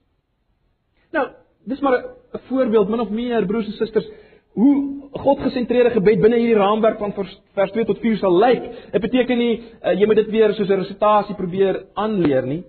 Nou, 1.11 1.27
dis 1.63 1.79
maar 1.79 1.97
'n 1.97 2.05
voorbeeld 2.39 2.89
min 2.89 2.99
of 2.99 3.09
meer 3.09 3.45
broers 3.45 3.65
en 3.65 3.77
susters 3.77 4.09
hoe 4.53 5.09
God 5.11 5.39
gesentreerde 5.39 5.89
gebed 5.95 6.21
binne 6.21 6.37
hierdie 6.37 6.57
raamwerk 6.57 6.99
van 7.01 7.13
vers, 7.13 7.31
vers 7.57 7.71
2 7.73 7.85
tot 7.89 8.01
4 8.01 8.19
sal 8.21 8.35
lyk. 8.37 8.65
Dit 8.93 9.01
beteken 9.01 9.37
nie 9.37 9.53
uh, 9.61 9.93
jy 9.97 10.05
moet 10.09 10.21
dit 10.21 10.29
weer 10.33 10.53
soos 10.53 10.69
'n 10.69 10.81
resitasie 10.83 11.35
probeer 11.35 11.85
aanleer 11.93 12.45
nie. 12.45 12.63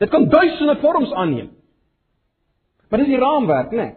Dit 0.00 0.10
kan 0.10 0.28
duisende 0.28 0.76
vorms 0.80 1.12
aanneem. 1.12 1.50
Maar 2.88 2.98
dis 2.98 3.12
die 3.12 3.20
raamwerk, 3.20 3.70
né? 3.70 3.76
Nee. 3.76 3.94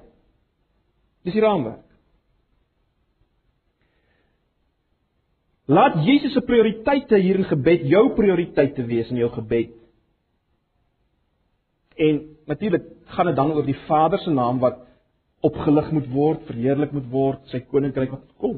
Dis 1.23 1.33
die 1.33 1.41
raamwerk. 1.41 1.83
Laat 5.65 6.03
Jesus 6.05 6.33
se 6.33 6.41
prioriteite 6.45 7.17
hier 7.17 7.39
in 7.41 7.47
gebed 7.49 7.87
jou 7.89 8.09
prioriteite 8.13 8.85
wees 8.85 9.09
in 9.09 9.17
jou 9.17 9.31
gebed. 9.33 9.73
En 11.95 12.21
natuurlik 12.45 12.83
gaan 13.15 13.25
dit 13.25 13.35
dan 13.35 13.51
oor 13.51 13.65
die 13.65 13.79
Vader 13.87 14.19
se 14.19 14.29
naam 14.29 14.59
wat 14.59 14.84
opgelig 15.45 15.91
moet 15.93 16.07
word, 16.13 16.45
verheerlik 16.49 16.93
moet 16.95 17.05
word, 17.11 17.43
sy 17.51 17.61
koninkryk 17.69 18.15
wat 18.15 18.25
kom. 18.41 18.57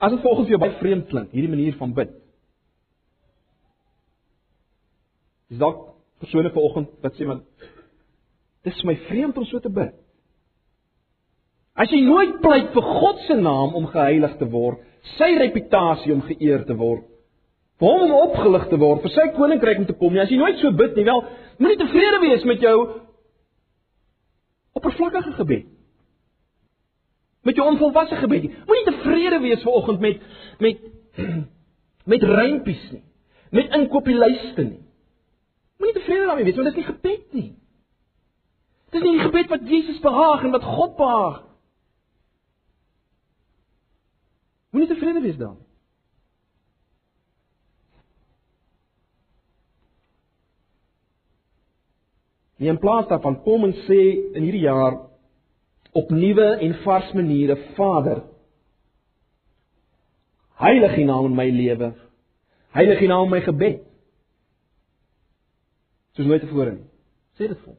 As 0.00 0.14
dit 0.14 0.22
volgens 0.24 0.48
jou 0.48 0.58
baie 0.60 0.78
vreemd 0.80 1.10
klink, 1.10 1.32
hierdie 1.34 1.52
manier 1.52 1.76
van 1.76 1.92
bid. 1.96 2.12
Is 5.52 5.60
dalk 5.60 5.90
persone 6.22 6.52
vanoggend 6.54 6.94
wat 7.04 7.16
sê 7.16 7.26
maar 7.28 7.42
dis 8.64 8.80
my 8.84 8.94
vreemd 9.08 9.38
om 9.40 9.46
so 9.48 9.60
te 9.60 9.72
bid. 9.72 9.92
As 11.80 11.92
jy 11.92 12.00
nooit 12.04 12.40
pleit 12.42 12.72
vir 12.74 12.88
God 13.00 13.20
se 13.26 13.36
naam 13.40 13.76
om 13.78 13.88
geheilig 13.88 14.36
te 14.40 14.48
word, 14.52 14.80
sy 15.16 15.30
reputasie 15.40 16.12
om 16.12 16.24
geëer 16.26 16.66
te 16.68 16.76
word, 16.76 17.06
vir 17.80 17.88
hom 17.88 18.02
om 18.06 18.16
opgelig 18.28 18.66
te 18.68 18.78
word, 18.80 19.00
vir 19.04 19.12
sy 19.14 19.26
koninkryk 19.36 19.78
om 19.80 19.86
te 19.88 19.96
kom 19.96 20.12
nie, 20.12 20.20
as 20.20 20.32
jy 20.32 20.36
nooit 20.40 20.58
so 20.60 20.72
bid 20.76 20.98
nie, 20.98 21.06
wel, 21.08 21.22
moenie 21.62 21.78
tevrede 21.80 22.18
wees 22.20 22.44
met 22.48 22.60
jou 22.64 22.74
oppervlakkige 24.76 25.32
gebed. 25.38 25.70
Met 27.48 27.56
jou 27.56 27.64
onvolwasse 27.70 28.18
gebed 28.20 28.44
nie. 28.44 28.52
Moenie 28.68 28.84
tevrede 28.90 29.38
wees 29.40 29.64
vanoggend 29.64 30.04
met 30.04 30.20
met 30.60 30.82
met 32.12 32.26
reimpies 32.28 32.84
nie, 32.92 33.02
met 33.50 33.72
inkopieslyste 33.76 34.66
nie. 34.66 34.82
Moenie 35.80 35.96
tevrede 35.96 36.28
daarmee 36.28 36.44
wees, 36.44 36.60
want 36.60 36.68
dit 36.68 36.76
is 36.76 36.82
nie 36.82 36.90
gebed 36.92 37.32
nie. 37.32 37.48
Dit 38.90 39.00
is 39.00 39.06
nie 39.06 39.16
die 39.16 39.24
gebed 39.24 39.48
wat 39.48 39.64
Jesus 39.68 40.04
behaag 40.04 40.44
en 40.44 40.52
wat 40.52 40.68
God 40.68 40.94
behaag. 41.00 41.40
Moenie 44.70 44.92
tevrede 44.92 45.24
wees 45.24 45.40
daarmee. 45.40 45.69
Nie 52.60 52.68
in 52.68 52.80
plaas 52.80 53.08
daarvan 53.08 53.40
kom 53.44 53.64
en 53.64 53.72
sê 53.86 54.00
in 54.36 54.44
hierdie 54.44 54.66
jaar 54.66 54.98
op 55.96 56.10
nuwe 56.12 56.48
en 56.60 56.74
vars 56.84 57.08
maniere 57.16 57.56
Vader 57.76 58.20
Heilig 60.60 60.96
U 60.98 61.04
naam 61.04 61.24
in 61.24 61.36
my 61.36 61.48
lewe. 61.50 61.94
Heilig 62.76 63.00
U 63.00 63.06
naam 63.06 63.24
in 63.24 63.30
my 63.30 63.40
gebed. 63.40 63.78
Soos 66.16 66.26
nooit 66.28 66.42
tevore 66.44 66.74
nie. 66.74 66.88
Sê 67.38 67.48
dit 67.48 67.56
vir 67.56 67.70
hom. 67.70 67.78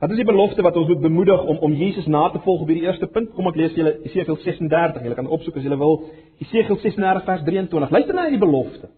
Wat 0.00 0.12
is 0.12 0.20
die 0.20 0.28
belofte 0.28 0.64
wat 0.64 0.76
ons 0.80 0.88
moet 0.88 1.00
bemoedig 1.04 1.42
om 1.52 1.60
om 1.64 1.76
Jesus 1.76 2.08
na 2.08 2.26
te 2.32 2.40
volg 2.44 2.64
op 2.64 2.72
hierdie 2.72 2.86
eerste 2.88 3.08
punt? 3.14 3.32
Kom 3.36 3.48
ek 3.48 3.56
lees 3.60 3.76
julle 3.76 3.94
Esegiel 4.08 4.36
36. 4.44 5.04
Julle 5.04 5.16
kan 5.16 5.28
opsoek 5.38 5.56
as 5.56 5.64
julle 5.64 5.80
wil. 5.80 5.96
Esegiel 6.44 6.80
36 6.84 7.26
vers 7.28 7.44
23. 7.48 7.96
Luister 7.96 8.16
na 8.16 8.26
hierdie 8.28 8.44
belofte. 8.44 8.92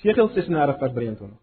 Esegiel 0.00 0.32
36 0.36 0.80
vers 0.80 0.96
23. 0.96 1.36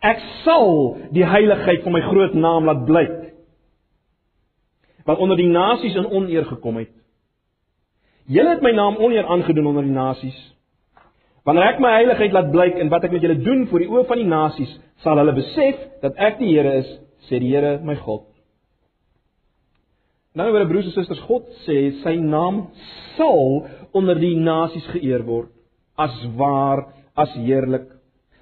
Ek 0.00 0.20
sal 0.44 0.96
die 1.12 1.26
heiligheid 1.26 1.82
van 1.84 1.94
my 1.96 2.00
groot 2.06 2.36
naam 2.38 2.68
laat 2.68 2.86
blyk 2.88 3.16
wat 5.08 5.18
onder 5.18 5.36
die 5.36 5.50
nasies 5.50 5.96
in 5.96 6.06
oneer 6.06 6.44
gekom 6.46 6.76
het. 6.78 6.92
Julle 8.30 8.54
het 8.54 8.62
my 8.62 8.70
naam 8.76 8.98
oneer 9.00 9.26
aangedoen 9.26 9.66
onder 9.66 9.82
die 9.82 9.94
nasies. 9.94 10.38
Wanneer 11.48 11.72
ek 11.72 11.80
my 11.82 11.90
heiligheid 11.96 12.34
laat 12.36 12.50
blyk 12.52 12.76
in 12.78 12.92
wat 12.92 13.04
ek 13.08 13.14
met 13.16 13.24
julle 13.24 13.40
doen 13.42 13.64
voor 13.70 13.82
die 13.82 13.88
oë 13.90 14.04
van 14.06 14.20
die 14.20 14.28
nasies, 14.28 14.74
sal 15.02 15.18
hulle 15.18 15.34
besef 15.34 15.80
dat 16.04 16.18
ek 16.20 16.38
die 16.38 16.52
Here 16.52 16.76
is, 16.82 16.90
sê 17.28 17.40
die 17.42 17.50
Here 17.50 17.78
my 17.82 17.96
God. 18.04 18.28
Nou 20.38 20.46
word 20.54 20.68
broers 20.70 20.90
en 20.92 20.94
susters, 20.94 21.22
God 21.26 21.48
sê 21.64 21.78
sy 22.04 22.14
naam 22.22 22.68
sal 23.16 23.64
onder 23.96 24.20
die 24.20 24.36
nasies 24.38 24.86
geëer 24.92 25.24
word 25.26 25.50
as 26.00 26.14
waar, 26.38 26.86
as 27.18 27.32
heerlik. 27.36 27.88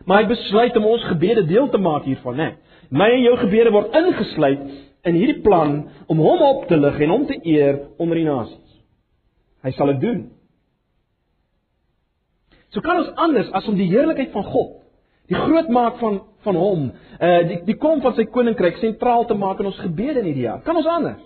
Maar 0.09 0.23
hy 0.23 0.31
besluit 0.31 0.77
om 0.81 0.87
ons 0.89 1.05
gebede 1.05 1.45
deel 1.45 1.69
te 1.69 1.79
maak 1.85 2.07
hiervan, 2.09 2.39
né? 2.41 2.49
My 2.89 3.11
en 3.13 3.27
jou 3.27 3.35
gebede 3.43 3.73
word 3.75 3.93
ingesluit 3.99 4.65
in 5.09 5.19
hierdie 5.19 5.43
plan 5.45 5.83
om 6.09 6.23
hom 6.25 6.45
op 6.47 6.65
te 6.71 6.79
lig 6.81 6.97
en 7.05 7.13
hom 7.13 7.27
te 7.29 7.37
eer 7.45 7.83
onder 8.01 8.17
die 8.17 8.25
nasies. 8.25 8.79
Hy 9.67 9.75
sal 9.77 9.93
dit 9.93 10.01
doen. 10.07 10.23
So 12.73 12.81
kan 12.85 13.03
ons 13.03 13.13
anders 13.21 13.53
as 13.57 13.69
om 13.69 13.77
die 13.77 13.91
heerlikheid 13.93 14.33
van 14.33 14.49
God, 14.49 14.75
die 15.29 15.37
groot 15.37 15.69
maak 15.73 16.01
van 16.01 16.23
van 16.47 16.57
hom, 16.57 16.85
uh 17.21 17.39
die 17.51 17.59
die 17.67 17.77
kom 17.77 18.01
van 18.01 18.15
sy 18.17 18.25
koninkryk 18.33 18.79
sentraal 18.81 19.27
te 19.29 19.37
maak 19.37 19.59
in 19.61 19.69
ons 19.69 19.81
gebede 19.83 20.23
in 20.23 20.31
hierdie 20.31 20.47
jaar. 20.47 20.63
Kan 20.65 20.79
ons 20.81 20.89
anders? 20.89 21.25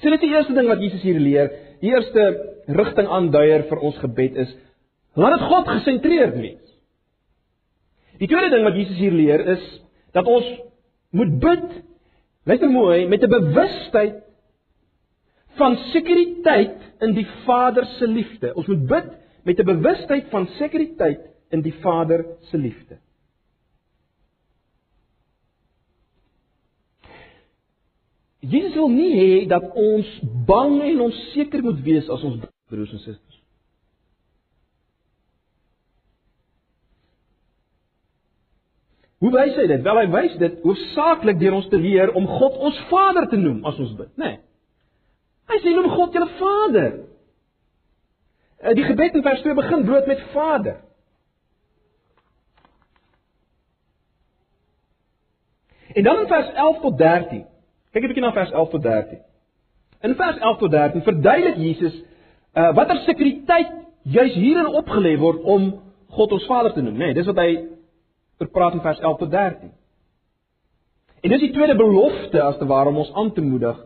So 0.00 0.08
dit 0.12 0.20
is 0.20 0.24
die 0.24 0.32
eerste 0.32 0.54
ding 0.56 0.68
wat 0.70 0.80
Jesus 0.80 1.02
hier 1.04 1.18
leer. 1.20 1.50
Die 1.82 1.92
eerste 1.92 2.28
rigting 2.78 3.08
aanduier 3.12 3.66
vir 3.68 3.82
ons 3.84 3.98
gebed 4.00 4.38
is 4.46 4.54
laat 5.16 5.38
dit 5.38 5.48
God 5.48 5.68
gesentreerd 5.68 6.36
wees. 6.40 6.62
Die 8.20 8.28
tweede 8.28 8.52
ding 8.52 8.64
wat 8.64 8.76
Jesus 8.78 9.00
hier 9.00 9.12
leer 9.12 9.42
is 9.56 9.64
dat 10.16 10.28
ons 10.28 10.46
moet 11.16 11.38
bid. 11.40 11.66
Luister 12.48 12.70
mooi 12.70 13.06
met 13.08 13.22
'n 13.22 13.32
bewustheid 13.32 14.22
van 15.56 15.76
sekuriteit 15.92 16.80
in 17.00 17.14
die 17.14 17.26
Vader 17.44 17.84
se 17.84 18.06
liefde. 18.06 18.54
Ons 18.54 18.66
moet 18.66 18.86
bid 18.86 19.08
met 19.44 19.58
'n 19.58 19.64
bewustheid 19.64 20.28
van 20.30 20.46
sekuriteit 20.46 21.20
in 21.50 21.62
die 21.62 21.74
Vader 21.74 22.26
se 22.40 22.58
liefde. 22.58 22.98
Jesus 28.40 28.74
wil 28.74 28.88
nie 28.88 29.14
hê 29.16 29.46
dat 29.48 29.72
ons 29.74 30.20
bang 30.46 30.82
en 30.82 31.00
onseker 31.00 31.62
moet 31.62 31.80
wees 31.82 32.08
as 32.08 32.22
ons 32.22 32.44
broers 32.70 32.92
en 32.92 32.98
susters. 32.98 33.35
Hoe 39.18 39.32
wys 39.32 39.56
hy 39.56 39.66
dit? 39.70 39.82
Wel 39.82 39.98
hy 40.02 40.06
wys 40.12 40.34
dit 40.40 40.58
hoofsaaklik 40.64 41.38
deur 41.40 41.56
ons 41.56 41.68
te 41.72 41.78
leer 41.80 42.12
om 42.18 42.26
God 42.28 42.58
ons 42.68 42.80
Vader 42.90 43.28
te 43.30 43.38
noem 43.40 43.64
as 43.68 43.78
ons 43.80 43.94
bid, 43.96 44.10
né? 44.20 44.32
Nee. 44.34 44.42
Hy 45.46 45.60
sê 45.62 45.72
noem 45.72 45.92
God 45.94 46.16
julle 46.16 46.28
Vader. 46.40 46.90
Eh, 48.58 48.74
die 48.74 48.84
gebed 48.84 49.14
in 49.14 49.22
vers 49.22 49.44
2 49.44 49.54
begin 49.54 49.84
bloot 49.86 50.08
met 50.10 50.24
Vader. 50.32 50.80
En 55.94 56.04
dan 56.04 56.18
in 56.20 56.26
vers 56.26 56.50
11 56.52 56.80
tot 56.82 56.98
13. 56.98 57.44
Kyk 57.92 58.02
'n 58.02 58.06
bietjie 58.10 58.24
na 58.24 58.32
vers 58.32 58.50
11 58.50 58.70
tot 58.70 58.82
13. 58.82 59.22
In 60.02 60.14
vers 60.14 60.38
11 60.38 60.58
tot 60.58 60.70
13 60.70 61.02
verduidelik 61.02 61.56
Jesus 61.56 62.02
uh 62.54 62.74
watter 62.74 62.96
sekuriteit 62.96 63.70
juis 64.02 64.34
hierin 64.34 64.66
opgelê 64.66 65.16
word 65.18 65.42
om 65.42 65.82
God 66.08 66.32
ons 66.32 66.46
Vader 66.46 66.72
te 66.72 66.82
noem, 66.82 66.96
né? 66.96 67.04
Nee, 67.04 67.14
dis 67.14 67.26
wat 67.26 67.38
hy 67.38 67.75
verpraat 68.38 68.74
in 68.74 68.80
vers 68.84 68.98
11 69.00 69.18
tot 69.18 69.30
13. 69.30 69.72
En 71.22 71.32
dis 71.32 71.40
die 71.40 71.52
tweede 71.52 71.76
belofte 71.76 72.42
as 72.42 72.58
te 72.58 72.66
ware 72.66 72.92
om 72.92 73.00
ons 73.02 73.12
aan 73.14 73.32
te 73.32 73.44
moedig 73.44 73.78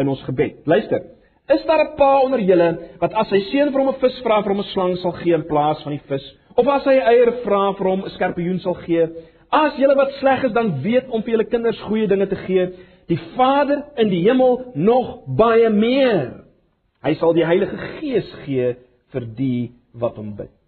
in 0.00 0.08
ons 0.08 0.22
gebed. 0.24 0.62
Luister, 0.64 1.02
is 1.50 1.64
daar 1.66 1.84
'n 1.84 1.96
pa 1.96 2.20
onder 2.20 2.40
julle 2.40 2.78
wat 3.00 3.12
as 3.12 3.28
sy 3.28 3.40
seun 3.50 3.72
vir 3.72 3.80
hom 3.80 3.88
'n 3.88 4.00
vis 4.00 4.20
vra 4.22 4.42
vir 4.42 4.52
hom 4.52 4.60
'n 4.60 4.72
slang 4.72 4.96
sal 4.98 5.12
gee 5.12 5.34
in 5.34 5.46
plaas 5.46 5.82
van 5.82 5.92
die 5.92 6.06
vis, 6.08 6.36
of 6.56 6.66
as 6.66 6.84
hy 6.84 6.98
eier 6.98 7.32
vra 7.44 7.72
vir 7.72 7.86
hom 7.86 8.04
'n 8.04 8.10
skorpioen 8.10 8.60
sal 8.60 8.74
gee? 8.74 9.08
As 9.50 9.76
julle 9.76 9.96
wat 9.96 10.12
sleg 10.20 10.44
is 10.44 10.52
dan 10.52 10.82
weet 10.82 11.08
om 11.10 11.22
vir 11.22 11.30
julle 11.30 11.50
kinders 11.50 11.80
goeie 11.80 12.06
dinge 12.06 12.26
te 12.26 12.36
gee, 12.36 12.72
die 13.08 13.18
Vader 13.36 13.84
in 13.96 14.08
die 14.08 14.22
hemel 14.22 14.72
nog 14.74 15.24
baie 15.26 15.70
meer. 15.70 16.44
Hy 17.02 17.14
sal 17.14 17.32
die 17.32 17.44
Heilige 17.44 17.76
Gees 17.76 18.32
gee 18.44 18.76
vir 19.12 19.26
die 19.36 19.72
wat 19.92 20.16
hom 20.16 20.36
bid. 20.36 20.59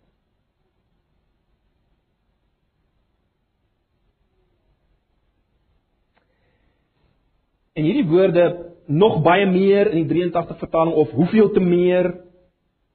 En 7.73 7.87
hierdie 7.87 8.09
woorde 8.09 8.73
nog 8.87 9.23
baie 9.25 9.47
meer 9.47 9.89
in 9.91 10.03
die 10.03 10.09
83 10.09 10.59
vertaling 10.59 10.95
of 10.95 11.11
hoeveel 11.11 11.51
te 11.51 11.61
meer 11.61 12.11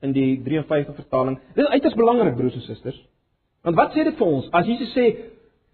in 0.06 0.14
die 0.14 0.42
53 0.44 0.96
vertaling. 0.96 1.40
Dit 1.56 1.66
is 1.66 1.72
uiters 1.72 1.96
belangrik 1.98 2.36
broers 2.38 2.54
en 2.60 2.62
susters. 2.62 3.00
Want 3.66 3.76
wat 3.76 3.96
sê 3.96 4.06
dit 4.06 4.18
vir 4.20 4.28
ons? 4.28 4.50
As 4.54 4.68
Jesus 4.70 4.92
sê 4.94 5.08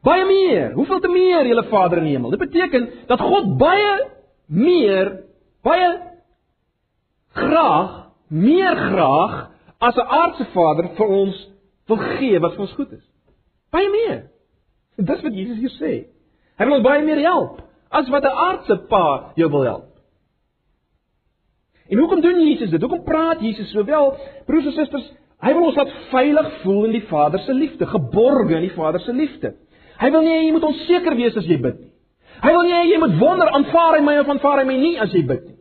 baie 0.04 0.24
meer, 0.28 0.72
hoeveel 0.78 1.02
te 1.04 1.12
meer 1.12 1.50
julle 1.50 1.66
Vader 1.72 2.00
in 2.00 2.08
die 2.08 2.16
hemel? 2.16 2.32
Dit 2.32 2.46
beteken 2.46 2.88
dat 3.10 3.24
God 3.24 3.58
baie 3.60 3.92
meer, 4.48 5.12
baie 5.66 5.90
graag, 7.36 8.00
meer 8.28 8.80
graag 8.88 9.36
as 9.84 9.98
'n 9.98 10.08
aardse 10.20 10.46
Vader 10.54 10.94
vir 10.96 11.08
ons 11.08 11.50
wil 11.88 11.98
gee 11.98 12.40
wat 12.40 12.56
vir 12.56 12.62
ons 12.62 12.76
goed 12.80 12.92
is. 12.92 13.04
Baie 13.72 13.90
meer. 13.90 14.30
Dis 14.96 15.22
wat 15.22 15.34
Jesus 15.34 15.58
hier 15.58 15.76
sê. 15.82 15.94
Hy 16.58 16.66
wil 16.66 16.76
ons 16.80 16.88
baie 16.88 17.04
meer 17.04 17.20
help 17.20 17.60
as 17.94 18.10
wat 18.10 18.24
'n 18.24 18.38
aardse 18.48 18.78
pa 18.90 19.32
jou 19.36 19.50
wil 19.50 19.64
help. 19.64 19.94
En 21.90 21.98
hoekom 21.98 22.22
doen 22.22 22.40
Jesus 22.48 22.70
dit? 22.70 22.82
Hoekom 22.82 23.04
praat 23.04 23.42
Jesus 23.42 23.72
sowel? 23.72 24.16
Broers 24.46 24.66
en 24.66 24.72
susters, 24.72 25.12
hy 25.44 25.54
wil 25.54 25.68
ons 25.68 25.76
laat 25.76 25.92
veilig 26.10 26.52
voel 26.62 26.86
in 26.86 26.96
die 26.96 27.08
Vader 27.08 27.40
se 27.40 27.54
liefde, 27.54 27.86
geborge 27.86 28.56
in 28.56 28.68
die 28.68 28.76
Vader 28.76 29.00
se 29.00 29.14
liefde. 29.14 29.56
Hy 30.00 30.10
wil 30.12 30.22
nie 30.22 30.34
hê 30.34 30.46
jy 30.46 30.52
moet 30.56 30.64
onseker 30.64 31.16
wees 31.16 31.38
as 31.38 31.46
jy 31.46 31.60
bid 31.62 31.80
nie. 31.80 31.92
Hy 32.44 32.52
wil 32.52 32.64
nie 32.68 32.74
hê 32.74 32.84
jy 32.90 33.00
moet 33.00 33.18
wonder 33.20 33.50
aanvaar 33.50 33.98
hy 33.98 34.04
my 34.04 34.18
of 34.20 34.32
aanvaar 34.32 34.64
hy 34.64 34.66
my 34.68 34.78
nie 34.78 34.96
as 35.00 35.14
jy 35.14 35.22
bid 35.28 35.44
nie. 35.46 35.58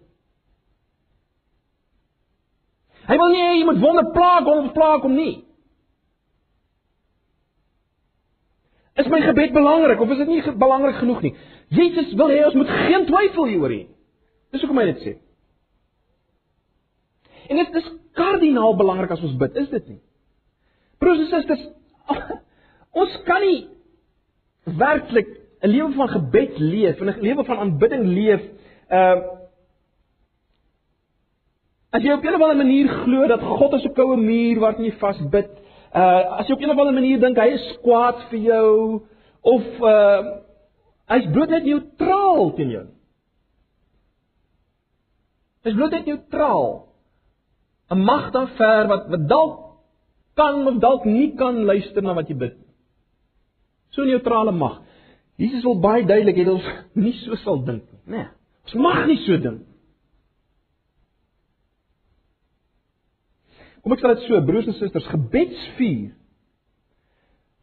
Hy 3.10 3.18
wil 3.18 3.32
nie 3.34 3.42
hê 3.42 3.54
jy 3.58 3.64
moet 3.68 3.80
wonder 3.82 4.12
plaag 4.14 4.48
hom 4.48 4.68
of 4.68 4.74
plaag 4.76 5.02
hom 5.02 5.16
nie. 5.18 5.44
Is 8.96 9.08
my 9.08 9.20
gebed 9.24 9.52
belangrik 9.52 10.00
of 10.00 10.10
is 10.10 10.18
dit 10.18 10.28
nie 10.28 10.42
belangrik 10.60 10.98
genoeg 11.00 11.22
nie? 11.24 11.34
Jesus 11.72 12.14
wil 12.18 12.32
hê 12.32 12.42
ons 12.46 12.56
moet 12.58 12.70
geen 12.86 13.06
twyfel 13.08 13.50
hieroor 13.50 13.72
hê. 13.72 13.82
Dis 14.52 14.64
hoekom 14.64 14.80
hy 14.82 14.86
dit 14.90 15.04
sê. 15.06 15.12
En 17.48 17.60
dit 17.60 17.76
is 17.80 17.92
kardinaal 18.18 18.76
belangrik 18.76 19.12
as 19.14 19.22
ons 19.24 19.36
bid, 19.40 19.56
is 19.56 19.70
dit 19.72 19.92
nie? 19.94 20.00
Broers 21.00 21.22
en 21.24 21.30
susters, 21.32 21.62
ons 23.02 23.14
kan 23.28 23.40
nie 23.44 23.62
werklik 24.78 25.38
'n 25.62 25.70
lewe 25.70 25.92
van 25.94 26.08
gebed 26.08 26.58
leef, 26.58 27.00
'n 27.00 27.22
lewe 27.22 27.44
van 27.44 27.58
aanbidding 27.58 28.04
leef, 28.06 28.42
uh 28.90 29.40
As 31.92 32.00
jy 32.00 32.12
op 32.14 32.24
'n 32.24 32.34
of 32.34 32.40
ander 32.40 32.56
manier 32.56 32.88
glo 32.88 33.26
dat 33.28 33.40
God 33.40 33.74
is 33.74 33.84
'n 33.84 33.92
koue 33.92 34.16
muur 34.16 34.60
waarteen 34.60 34.84
jy 34.84 34.92
vasbid, 34.96 35.50
uh 35.94 36.38
as 36.40 36.46
jy 36.46 36.54
op 36.54 36.60
'n 36.60 36.70
of 36.70 36.78
ander 36.78 36.94
manier 36.94 37.20
dink 37.20 37.36
hy 37.36 37.50
is 37.52 37.66
kwaad 37.82 38.16
vir 38.30 38.38
jou 38.38 39.02
of 39.42 39.64
uh 39.80 40.40
Hy's 41.12 41.28
bloot 41.32 41.52
net 41.52 41.66
neutraal 41.68 42.54
teen 42.56 42.72
jou. 42.72 42.86
Hy's 45.66 45.76
bloot 45.76 45.92
net 45.92 46.08
neutraal. 46.08 46.70
'n 47.92 48.04
Mag 48.08 48.30
dan 48.32 48.48
ver 48.56 48.88
wat 48.88 49.10
wat 49.12 49.28
dalk 49.28 49.58
kan 50.34 50.66
of 50.66 50.80
dalk 50.80 51.04
nie 51.04 51.34
kan 51.36 51.64
luister 51.68 52.02
na 52.02 52.14
wat 52.16 52.28
jy 52.28 52.36
bid. 52.36 52.56
So 53.92 54.04
neutrale 54.04 54.52
mag. 54.52 54.80
Jesus 55.36 55.64
wil 55.64 55.80
baie 55.80 56.06
duidelik 56.06 56.36
hê 56.36 56.48
ons 56.48 56.68
nie 57.04 57.12
so 57.24 57.36
sal 57.44 57.60
dink 57.66 57.84
nie, 57.84 58.00
né? 58.06 58.16
Nee, 58.16 58.28
ons 58.64 58.74
mag 58.80 59.06
nie 59.10 59.20
so 59.26 59.36
dink. 59.36 59.68
Kom 63.82 63.92
ek 63.92 64.02
sê 64.02 64.12
dit 64.12 64.26
so, 64.28 64.40
broers 64.46 64.68
en 64.70 64.76
susters, 64.78 65.08
gebedsvuur 65.10 66.12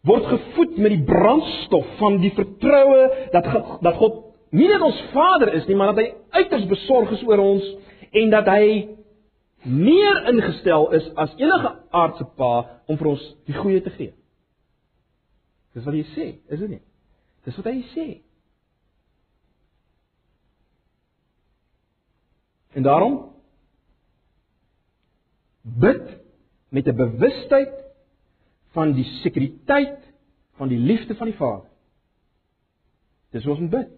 word 0.08 0.26
gevoed 0.32 0.78
met 0.78 0.94
die 0.96 1.04
brandstof 1.04 1.88
van 2.00 2.20
die 2.24 2.32
vertroue 2.36 3.30
dat 3.34 3.50
dat 3.84 3.98
God 4.00 4.26
nie 4.56 4.70
net 4.70 4.82
ons 4.82 5.02
Vader 5.14 5.52
is 5.54 5.68
nie, 5.68 5.76
maar 5.78 5.94
dat 5.94 6.04
hy 6.04 6.40
uiters 6.40 6.66
besorg 6.70 7.12
is 7.18 7.26
oor 7.28 7.42
ons 7.44 7.66
en 8.18 8.32
dat 8.34 8.48
hy 8.50 8.64
meer 9.68 10.24
ingestel 10.32 10.88
is 10.96 11.10
as 11.20 11.36
enige 11.38 11.74
aardse 11.92 12.26
pa 12.40 12.54
om 12.88 12.98
vir 12.98 13.12
ons 13.12 13.26
die 13.50 13.58
goeie 13.58 13.82
te 13.84 13.92
gee. 13.98 14.14
Dis 15.76 15.86
wat 15.86 15.94
hy 15.94 16.06
sê, 16.16 16.30
is 16.50 16.64
dit 16.64 16.72
nie? 16.72 16.82
Dis 17.46 17.58
wat 17.60 17.68
hy 17.70 17.78
sê. 17.92 18.08
En 22.78 22.86
daarom 22.86 23.20
bid 25.62 26.06
met 26.70 26.88
'n 26.88 26.96
bewustheid 26.96 27.88
van 28.76 28.94
die 28.94 29.06
sekuriteit 29.24 30.04
van 30.60 30.72
die 30.72 30.80
liefde 30.80 31.16
van 31.16 31.32
die 31.32 31.38
Vader. 31.38 31.68
Dis 33.34 33.46
hoe 33.46 33.54
ons 33.54 33.62
moet 33.64 33.76
bid. 33.78 33.92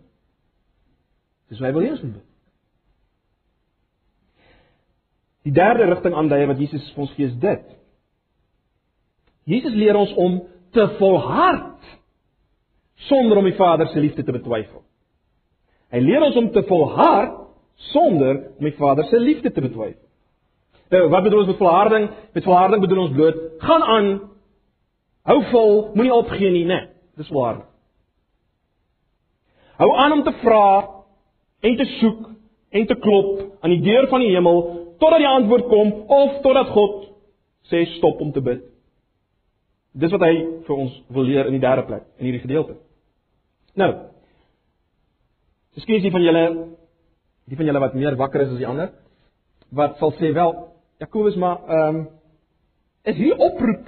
Dis 1.51 1.59
hoe 1.59 1.67
hy 1.67 1.73
wil 1.75 1.85
hê 1.85 1.93
ons 1.95 2.03
moet 2.05 2.19
bid. 2.19 2.27
Die 5.47 5.55
derde 5.57 5.87
rigting 5.89 6.15
aandui 6.15 6.43
wat 6.51 6.59
Jesus 6.61 6.91
vir 6.93 7.05
ons 7.07 7.13
gee 7.17 7.29
is 7.31 7.37
dit. 7.41 7.63
Jesus 9.49 9.73
leer 9.73 9.97
ons 9.97 10.13
om 10.21 10.37
te 10.75 10.85
volhard 10.99 11.97
sonder 13.09 13.41
om 13.41 13.47
die 13.49 13.57
Vader 13.57 13.89
se 13.89 13.99
liefde 13.99 14.23
te 14.23 14.35
betwyfel. 14.35 14.83
Hy 15.91 15.99
leer 15.99 16.23
ons 16.29 16.37
om 16.39 16.51
te 16.53 16.61
volhard 16.69 17.39
sonder 17.91 18.37
om 18.59 18.67
die 18.67 18.77
Vader 18.77 19.07
se 19.09 19.19
liefde 19.19 19.51
te 19.51 19.63
betwyfel. 19.63 20.07
Nou, 20.91 21.07
wat 21.09 21.23
bedoel 21.23 21.45
ons 21.45 21.49
met 21.53 21.59
volharding? 21.59 22.09
Met 22.35 22.45
volharding 22.45 22.83
bedoel 22.83 23.01
ons 23.05 23.15
bloot 23.15 23.41
gaan 23.63 23.83
aan 23.95 24.09
Hou 25.29 25.37
vol, 25.51 25.75
moenie 25.95 26.13
opgee 26.13 26.49
nie, 26.53 26.65
né? 26.65 26.79
Dis 27.19 27.29
waar. 27.33 27.63
Hou 29.81 29.89
aan 29.97 30.17
om 30.17 30.23
te 30.25 30.33
vra 30.41 30.65
en 31.61 31.77
te 31.77 31.85
soek 31.99 32.29
en 32.71 32.87
te 32.87 32.97
klop 33.03 33.41
aan 33.61 33.73
die 33.75 33.83
deur 33.85 34.07
van 34.09 34.23
die 34.23 34.31
hemel 34.33 34.61
totdat 35.01 35.21
die 35.21 35.29
antwoord 35.29 35.67
kom 35.69 35.91
of 36.13 36.39
totdat 36.45 36.71
God 36.73 37.09
sê 37.69 37.83
stop 37.97 38.21
om 38.21 38.31
te 38.33 38.43
bid. 38.45 38.63
Dis 39.97 40.13
wat 40.13 40.23
hy 40.25 40.33
vir 40.65 40.75
ons 40.75 40.97
wil 41.11 41.27
leer 41.27 41.49
in 41.49 41.57
die 41.57 41.63
derde 41.63 41.83
plek 41.89 42.05
in 42.17 42.29
hierdie 42.29 42.43
gedeelte. 42.45 42.77
Nou. 43.77 43.91
Miskien 45.75 45.99
is 45.99 46.05
die 46.05 46.13
van 46.13 46.25
julle 46.25 46.45
die 47.51 47.57
van 47.59 47.67
julle 47.67 47.81
wat 47.83 47.97
meer 47.97 48.17
wakker 48.19 48.45
is 48.45 48.53
as 48.53 48.61
die 48.61 48.69
ander 48.69 48.91
wat 49.75 49.97
sal 49.99 50.13
sê 50.19 50.33
wel 50.35 50.53
Jakobus 51.01 51.37
maar 51.39 51.61
ehm 51.67 51.95
um, 51.95 52.01
is 53.03 53.17
hierdie 53.17 53.37
oproep 53.37 53.87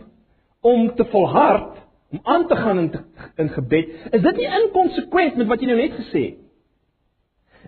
om 0.64 0.88
te 0.96 1.06
volhard 1.12 1.82
om 2.14 2.20
aan 2.24 2.48
te 2.48 2.56
gaan 2.56 2.80
in 2.80 2.90
te, 2.94 3.04
in 3.42 3.52
gebed 3.56 3.94
is 4.12 4.26
dit 4.26 4.42
nie 4.42 4.50
inkonsekwent 4.62 5.38
met 5.40 5.52
wat 5.52 5.62
jy 5.62 5.72
nou 5.72 5.80
net 5.82 6.00
gesê 6.00 6.26
het 6.30 6.42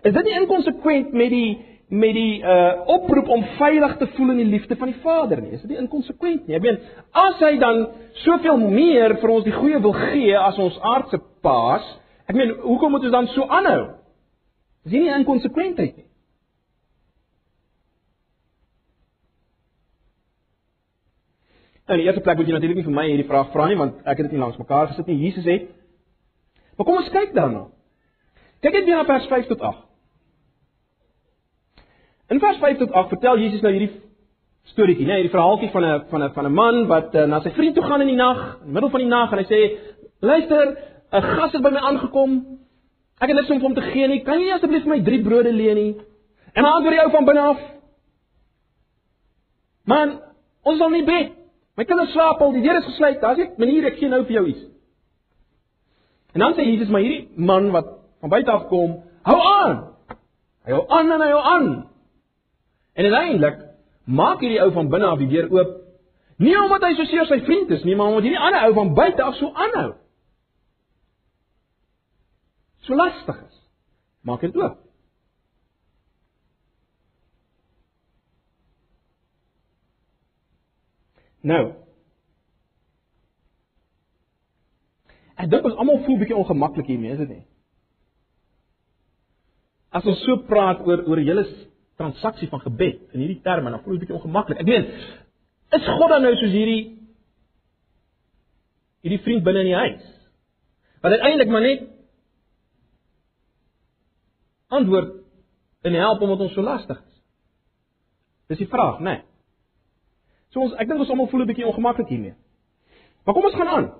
Is 0.05 0.13
dit 0.13 0.27
nie 0.27 0.35
inkonsekwent 0.37 1.15
met 1.17 1.33
die 1.33 1.49
met 1.89 2.15
die 2.17 2.41
uh 2.41 2.87
oproep 2.89 3.27
om 3.29 3.43
veilig 3.59 3.97
te 3.97 4.07
voel 4.15 4.31
in 4.33 4.39
die 4.41 4.47
liefde 4.49 4.75
van 4.75 4.89
die 4.89 5.01
Vader 5.03 5.41
nie? 5.41 5.51
Is 5.53 5.61
dit 5.61 5.69
nie 5.69 5.77
inkonsekwent 5.77 6.47
nie? 6.47 6.55
Ek 6.57 6.63
meen, 6.65 6.79
as 7.13 7.37
hy 7.45 7.51
dan 7.61 7.83
soveel 8.23 8.57
meer 8.57 9.13
vir 9.21 9.33
ons 9.33 9.45
die 9.45 9.53
goeie 9.53 9.79
wil 9.83 9.93
gee 9.93 10.33
as 10.37 10.57
ons 10.61 10.79
aardse 10.81 11.19
paas, 11.45 11.85
ek 12.25 12.37
meen, 12.37 12.55
hoekom 12.63 12.95
moet 12.95 13.05
ons 13.05 13.13
dan 13.13 13.29
so 13.35 13.45
aanhou? 13.45 13.83
Is 14.85 14.95
dit 14.95 15.05
nie 15.05 15.13
inkonsekwentheid 15.13 15.93
nie? 16.01 16.04
Nou, 21.85 21.99
in 21.99 22.01
die 22.01 22.07
eerste 22.09 22.21
plek 22.25 22.39
moet 22.39 22.47
jy 22.49 22.53
natuurlik 22.55 22.79
nie 22.79 22.87
vir 22.87 22.95
my 22.97 23.03
hierdie 23.05 23.27
vraag 23.29 23.51
vra 23.53 23.67
nie, 23.69 23.77
want 23.77 23.99
ek 24.01 24.17
het 24.17 24.25
dit 24.25 24.33
nie 24.33 24.41
langs 24.41 24.57
mekaar 24.57 24.87
gesit 24.89 25.09
nie. 25.11 25.19
Jesus 25.27 25.45
het. 25.45 25.67
Maar 26.75 26.87
kom 26.87 26.97
ons 26.97 27.11
kyk 27.13 27.35
daarna. 27.35 27.67
Kyk 28.65 28.73
net 28.73 28.87
weer 28.87 28.97
na 28.97 29.05
vers 29.05 29.27
5 29.29 29.51
tot 29.51 29.61
8. 29.69 29.83
In 32.33 32.41
vers 32.41 32.57
5 32.63 32.81
tot 32.81 32.97
8 33.03 33.13
vertel 33.13 33.43
Jesus 33.43 33.61
nou 33.61 33.73
hierdie 33.75 33.91
storieetjie, 34.71 35.05
né, 35.05 35.19
hierdie 35.19 35.33
verhaaltjie 35.35 35.69
van 35.75 35.85
'n 35.85 36.01
van 36.09 36.23
'n 36.23 36.33
van 36.33 36.45
'n 36.45 36.53
man 36.53 36.87
wat 36.87 37.13
uh, 37.13 37.27
na 37.29 37.39
sy 37.41 37.51
vriend 37.53 37.75
toe 37.75 37.85
gaan 37.85 38.01
in 38.01 38.07
die 38.07 38.15
nag, 38.15 38.57
in 38.61 38.65
die 38.65 38.73
middel 38.73 38.89
van 38.89 38.99
die 38.99 39.09
nag 39.09 39.31
en 39.31 39.37
hy 39.37 39.45
sê: 39.45 39.77
"Luister, 40.21 40.77
'n 41.11 41.21
gas 41.21 41.51
het 41.51 41.61
by 41.61 41.69
my 41.69 41.79
aangekom. 41.85 42.57
Ek 43.21 43.29
het 43.29 43.37
niks 43.37 43.49
om 43.49 43.61
hom 43.61 43.73
te 43.73 43.81
gee 43.81 44.07
nie. 44.07 44.23
Kan 44.23 44.41
jy 44.41 44.51
asseblief 44.51 44.83
vir 44.83 44.89
my 44.89 45.03
drie 45.03 45.21
brode 45.21 45.53
leen 45.53 45.75
nie?" 45.75 45.95
En 46.53 46.63
dan 46.63 46.73
antwoord 46.73 46.95
hy 46.95 47.03
ou 47.03 47.11
van 47.11 47.25
binne 47.25 47.41
af: 47.41 47.59
"Man, 49.85 50.19
ons 50.63 50.77
sal 50.77 50.89
nie 50.89 51.05
bid. 51.05 51.34
My 51.75 51.83
kinders 51.83 52.13
slaap 52.15 52.41
al, 52.41 52.53
die 52.55 52.63
deur 52.63 52.79
is 52.79 52.87
gesluit. 52.87 53.19
Daar's 53.21 53.41
ek 53.43 53.57
manier 53.59 53.85
ek 53.89 53.99
gee 53.99 54.09
nou 54.09 54.23
vir 54.23 54.37
jou 54.39 54.45
iets." 54.47 54.63
En 56.33 56.43
dan 56.43 56.53
sê 56.55 56.67
Jesus: 56.67 56.89
"Maar 56.89 57.01
hierdie 57.01 57.29
man 57.35 57.71
wat 57.71 57.87
van 58.19 58.29
buite 58.29 58.51
af 58.51 58.67
kom, 58.67 59.03
hou 59.23 59.39
aan. 59.39 59.75
Hy 60.65 60.71
hou 60.71 60.85
aan 60.87 61.11
en 61.11 61.21
hy 61.21 61.31
hou 61.31 61.41
aan." 61.41 61.67
En 62.95 63.05
uiteindelik 63.05 63.59
maak 64.05 64.39
hierdie 64.39 64.61
ou 64.61 64.71
van 64.71 64.89
binne 64.89 65.05
af 65.05 65.19
die 65.19 65.27
deur 65.27 65.51
oop. 65.51 65.81
Nie 66.37 66.55
omdat 66.61 66.83
hy 66.83 66.95
so 66.95 67.03
seer 67.03 67.25
sy 67.25 67.39
vriend 67.43 67.69
is 67.71 67.83
nie, 67.83 67.95
maar 67.95 68.07
omdat 68.07 68.23
hierdie 68.23 68.39
ander 68.39 68.67
ou 68.67 68.73
van 68.73 68.93
buite 68.93 69.23
af 69.23 69.35
so 69.35 69.51
aanhou. 69.53 69.93
So 72.87 72.95
lastig 72.95 73.37
is. 73.47 73.61
Maak 74.21 74.41
dit 74.41 74.55
oop. 74.55 74.84
Nou. 81.45 81.65
Ek 85.35 85.51
dink 85.51 85.67
ons 85.67 85.77
almal 85.77 86.01
voel 86.05 86.17
bietjie 86.21 86.37
ongemaklik 86.39 86.89
hiermee, 86.89 87.13
is 87.13 87.21
dit 87.21 87.33
nie? 87.35 87.43
As 89.95 90.07
ons 90.09 90.23
so 90.25 90.41
praat 90.49 90.81
oor 90.87 91.03
oor 91.05 91.21
hele 91.21 91.45
transaksie 91.99 92.49
van 92.51 92.63
gebed 92.63 93.13
in 93.13 93.21
hierdie 93.23 93.43
terme, 93.45 93.71
dan 93.71 93.83
voel 93.83 93.95
dit 93.95 94.01
'n 94.01 94.05
bietjie 94.05 94.17
ongemaklik. 94.19 94.59
Ek 94.59 94.67
meen, 94.67 94.85
is 95.71 95.87
God 95.99 96.09
dan 96.09 96.21
nou 96.21 96.35
soos 96.35 96.51
hierdie 96.51 96.97
hierdie 99.03 99.23
vriend 99.23 99.43
binne 99.43 99.59
in 99.59 99.71
die 99.71 99.81
huis? 99.83 100.03
Wat 101.01 101.11
uiteindelik 101.11 101.51
maar 101.51 101.61
net 101.61 101.81
antwoord 104.67 105.13
en 105.81 105.93
help 105.93 106.21
omdat 106.21 106.39
ons 106.39 106.53
so 106.53 106.61
lastig 106.61 106.97
is. 106.97 107.21
Dis 108.47 108.57
die 108.57 108.67
vraag, 108.67 108.99
né? 108.99 109.11
Nee. 109.11 109.34
So 110.55 110.63
ons 110.63 110.77
ek 110.79 110.87
dink 110.87 111.03
ons 111.03 111.11
almal 111.11 111.27
voel 111.27 111.43
'n 111.43 111.51
bietjie 111.51 111.67
ongemaklik 111.67 112.07
hiermee. 112.07 112.35
Maar 113.25 113.35
kom 113.35 113.43
ons 113.43 113.59
gaan 113.59 113.67
aan. 113.67 113.91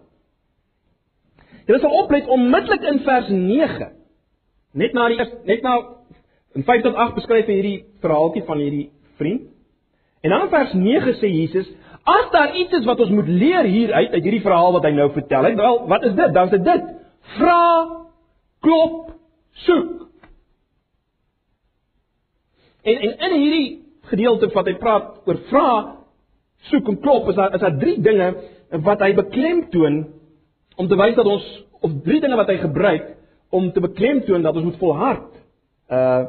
Jy 1.68 1.80
sal 1.80 1.92
oplet 1.92 2.28
onmiddellik 2.28 2.84
in 2.84 3.00
vers 3.04 3.30
9. 3.30 3.92
Net 4.74 4.94
na 4.94 5.08
die 5.10 5.20
net 5.46 5.62
na 5.62 5.76
In 6.56 6.64
5 6.64 6.86
tot 6.86 6.96
8 6.96 7.18
beskryf 7.18 7.50
hy 7.52 7.58
hierdie 7.58 7.80
verhaaltjie 8.04 8.46
van 8.48 8.62
hierdie 8.64 8.86
vriend. 9.20 9.50
En 10.24 10.32
dan 10.32 10.46
in 10.46 10.54
vers 10.54 10.72
9 10.74 11.16
sê 11.20 11.32
Jesus, 11.34 11.68
as 12.08 12.30
daar 12.32 12.56
iets 12.56 12.78
is 12.80 12.88
wat 12.88 13.02
ons 13.04 13.12
moet 13.12 13.28
leer 13.28 13.68
hier 13.68 13.92
uit 13.92 14.14
uit 14.14 14.24
hierdie 14.24 14.44
verhaal 14.46 14.72
wat 14.78 14.88
hy 14.88 14.94
nou 14.96 15.10
vertel, 15.12 15.50
hy 15.50 15.52
wel, 15.60 15.82
wat 15.92 16.06
is 16.08 16.16
dit? 16.16 16.34
Dan 16.34 16.54
is 16.54 16.64
dit: 16.64 16.88
vra, 17.36 17.66
klop, 18.64 19.12
soek. 19.68 20.08
En 22.86 23.04
en 23.04 23.36
in 23.36 23.38
hierdie 23.42 23.70
gedeelte 24.08 24.50
wat 24.56 24.72
hy 24.72 24.78
praat 24.80 25.28
oor 25.28 25.42
vra, 25.52 25.70
soek 26.70 26.88
en 26.92 27.00
klop, 27.00 27.30
is 27.30 27.36
daar 27.36 27.54
is 27.54 27.64
daar 27.64 27.78
drie 27.80 27.98
dinge 28.02 28.32
wat 28.86 29.04
hy 29.04 29.14
beklemtoon 29.18 30.00
om 30.76 30.88
te 30.88 30.98
wys 31.00 31.16
dat 31.16 31.28
ons 31.30 31.46
of 31.86 31.92
drie 32.04 32.22
dinge 32.22 32.38
wat 32.40 32.50
hy 32.52 32.58
gebruik 32.64 33.12
om 33.56 33.70
te 33.72 33.84
beklemtoon 33.84 34.44
dat 34.44 34.56
ons 34.56 34.72
moet 34.72 34.82
volhard. 34.82 35.30
Uh 35.90 36.26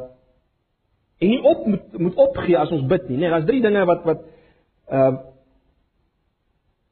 en 1.16 1.30
nie 1.32 1.40
op 1.48 1.62
moet 1.66 1.98
moet 1.98 2.18
opgee 2.20 2.58
as 2.60 2.70
ons 2.70 2.84
bid 2.86 3.08
nie. 3.08 3.16
Nee, 3.16 3.30
daar's 3.32 3.46
drie 3.48 3.62
dinge 3.64 3.84
wat 3.88 4.02
wat 4.04 4.24
uh, 4.92 5.14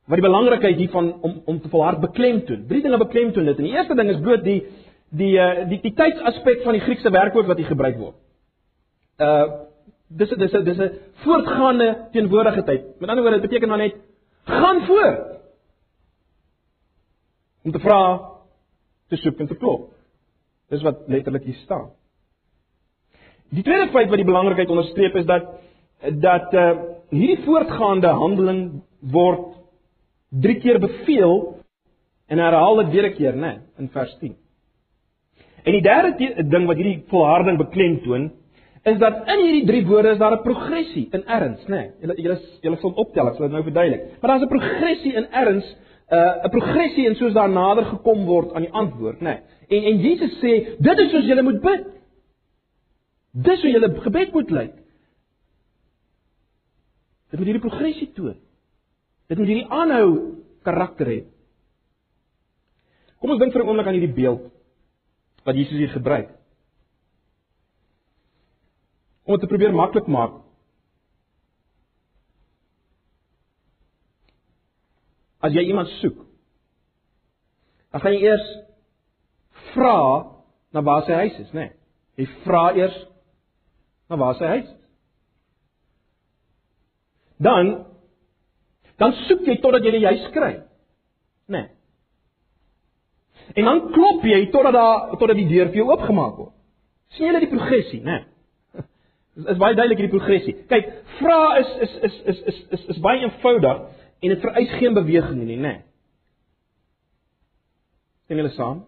wat 0.08 0.20
die 0.20 0.24
belangrikheid 0.24 0.80
hiervan 0.80 1.10
om 1.20 1.42
om 1.44 1.60
te 1.60 1.68
volhard 1.68 2.00
beklemtoon. 2.00 2.64
Drie 2.68 2.80
dinge 2.82 2.98
beklemtoon 2.98 3.44
dit. 3.44 3.58
En 3.60 3.68
die 3.68 3.74
eerste 3.76 3.94
ding 3.94 4.08
is 4.08 4.22
bloot 4.24 4.44
die 4.44 4.62
die 5.10 5.34
uh, 5.36 5.66
die 5.68 5.80
die 5.82 5.92
tydsaspek 5.92 6.64
van 6.64 6.78
die 6.78 6.82
Griekse 6.86 7.12
werkwoord 7.12 7.52
wat 7.52 7.60
hier 7.60 7.72
gebruik 7.74 8.00
word. 8.00 8.16
Uh 9.20 9.46
dis 10.08 10.28
dis 10.28 10.52
dis 10.64 10.78
'n 10.78 10.92
voortgaande 11.24 12.08
teenwoordige 12.12 12.62
tyd. 12.62 13.00
Met 13.00 13.08
ander 13.08 13.24
woorde, 13.24 13.40
dit 13.40 13.48
beteken 13.50 13.68
maar 13.68 13.78
net 13.78 13.96
gaan 14.44 14.86
voort. 14.86 15.40
Om 17.64 17.72
te 17.72 17.78
vra, 17.78 18.30
te 19.08 19.16
soek 19.16 19.38
en 19.38 19.46
te 19.46 19.56
klop. 19.56 19.92
Dis 20.68 20.82
wat 20.82 21.08
letterlik 21.08 21.44
hier 21.44 21.54
staan. 21.64 21.90
Die 23.48 23.62
tweede 23.62 23.90
feit 23.90 24.08
wat 24.08 24.16
die 24.16 24.26
belangrikheid 24.26 24.68
onderstreep 24.68 25.14
is 25.14 25.26
dat 25.26 25.44
dat 26.20 26.52
uh, 26.52 26.70
hierdie 27.08 27.44
voortgaande 27.44 28.10
handeling 28.12 28.82
word 29.00 29.54
drie 30.28 30.58
keer 30.60 30.80
beveel 30.82 31.62
en 32.26 32.38
herhaal 32.38 32.76
dit 32.82 32.90
weer 32.92 33.06
'n 33.08 33.14
keer, 33.14 33.36
né, 33.36 33.60
in 33.78 33.88
vers 33.88 34.16
10. 34.18 34.36
En 35.64 35.72
die 35.72 35.82
derde 35.82 36.44
ding 36.48 36.66
wat 36.66 36.76
hierdie 36.76 37.04
volharding 37.08 37.58
beklemtoon, 37.58 38.32
is 38.84 38.98
dat 39.00 39.22
in 39.32 39.40
hierdie 39.40 39.64
drie 39.66 39.86
woorde 39.86 40.12
is 40.12 40.18
daar 40.18 40.36
'n 40.36 40.42
progressie 40.42 41.08
in 41.10 41.24
erns, 41.26 41.66
né? 41.66 41.92
Julle 42.00 42.14
julle 42.16 42.38
julle 42.60 42.76
sal 42.76 42.92
optel, 42.94 43.28
ek 43.28 43.34
sal 43.34 43.46
dit 43.48 43.52
nou 43.52 43.62
verduidelik. 43.62 44.20
Maar 44.20 44.30
daar's 44.30 44.42
'n 44.42 44.48
progressie 44.48 45.12
in 45.12 45.26
erns, 45.32 45.76
uh, 46.10 46.44
'n 46.44 46.50
progressie 46.50 47.06
in 47.06 47.14
soos 47.14 47.32
daar 47.32 47.48
nader 47.48 47.84
gekom 47.84 48.24
word 48.24 48.52
aan 48.52 48.62
die 48.62 48.72
antwoord, 48.72 49.20
né? 49.20 49.40
En 49.68 49.82
en 49.84 50.00
Jesus 50.00 50.32
sê, 50.42 50.76
dit 50.78 50.98
is 50.98 51.10
soos 51.10 51.24
julle 51.24 51.42
moet 51.42 51.60
bid. 51.60 51.84
Dis 53.32 53.62
hoe 53.62 53.70
julle 53.70 54.00
gebed 54.00 54.32
moet 54.32 54.50
lyk. 54.50 54.74
Dit 57.30 57.38
moet 57.38 57.48
hierdie 57.48 57.68
progressie 57.68 58.12
toon. 58.12 58.36
Dit 59.28 59.38
moet 59.38 59.46
hierdie 59.46 59.70
aanhou 59.70 60.34
karakter 60.62 61.06
hê. 61.06 61.24
Kom 63.18 63.30
ons 63.30 63.40
dink 63.40 63.52
vir 63.52 63.62
'n 63.62 63.68
oomblik 63.68 63.86
aan 63.86 63.96
hierdie 63.96 64.14
beeld 64.14 64.50
wat 65.44 65.56
Jesus 65.56 65.78
hier 65.78 65.88
gebruik. 65.88 66.28
Om 69.24 69.38
te 69.40 69.48
probeer 69.48 69.72
maklik 69.72 70.06
maak. 70.06 70.40
As 75.44 75.52
jy 75.52 75.64
iemand 75.68 75.88
soek, 76.00 76.20
dan 77.92 78.00
gaan 78.00 78.14
jy 78.16 78.22
eers 78.24 78.46
vra 79.72 79.98
na 80.72 80.82
waar 80.82 81.04
sy 81.06 81.16
huis 81.24 81.36
is, 81.44 81.50
né? 81.52 81.68
Nee. 81.68 81.72
Jy 82.14 82.26
vra 82.44 82.62
eers 82.78 82.96
na 84.08 84.18
waar 84.20 84.36
sy 84.38 84.48
huis 84.54 84.66
is. 84.68 84.80
Dan 87.44 87.72
dan 89.00 89.12
soek 89.26 89.42
jy 89.48 89.56
totdat 89.62 89.84
jy 89.84 89.96
die 89.96 90.06
huis 90.06 90.28
kry. 90.34 90.52
Né? 91.50 91.64
Nee. 91.64 91.70
En 93.58 93.66
dan 93.68 93.80
klop 93.92 94.22
jy 94.24 94.46
totdat 94.52 94.76
daar 94.76 95.16
totdat 95.18 95.36
die 95.38 95.48
deur 95.50 95.72
vir 95.72 95.82
jou 95.82 95.88
oopgemaak 95.90 96.38
word. 96.38 96.54
sien 97.14 97.28
julle 97.28 97.42
die 97.44 97.50
progressie, 97.50 98.00
né? 98.02 98.16
Nee. 98.18 98.33
Is, 99.36 99.44
is 99.44 99.58
baie 99.58 99.74
duidelik 99.74 99.98
hierdie 99.98 100.18
progressie. 100.18 100.54
Kyk, 100.70 100.90
vra 101.18 101.40
is 101.60 101.70
is 101.86 101.94
is 102.08 102.20
is 102.32 102.42
is 102.52 102.60
is, 102.76 102.84
is 102.94 103.00
baie 103.04 103.22
eenvoudig 103.22 103.82
en 104.24 104.34
dit 104.34 104.40
vereis 104.40 104.76
geen 104.80 104.94
beweging 104.94 105.42
nie, 105.44 105.56
né? 105.56 105.62
Nee. 105.62 105.80
Sien 108.28 108.40
julle 108.40 108.52
saam? 108.56 108.84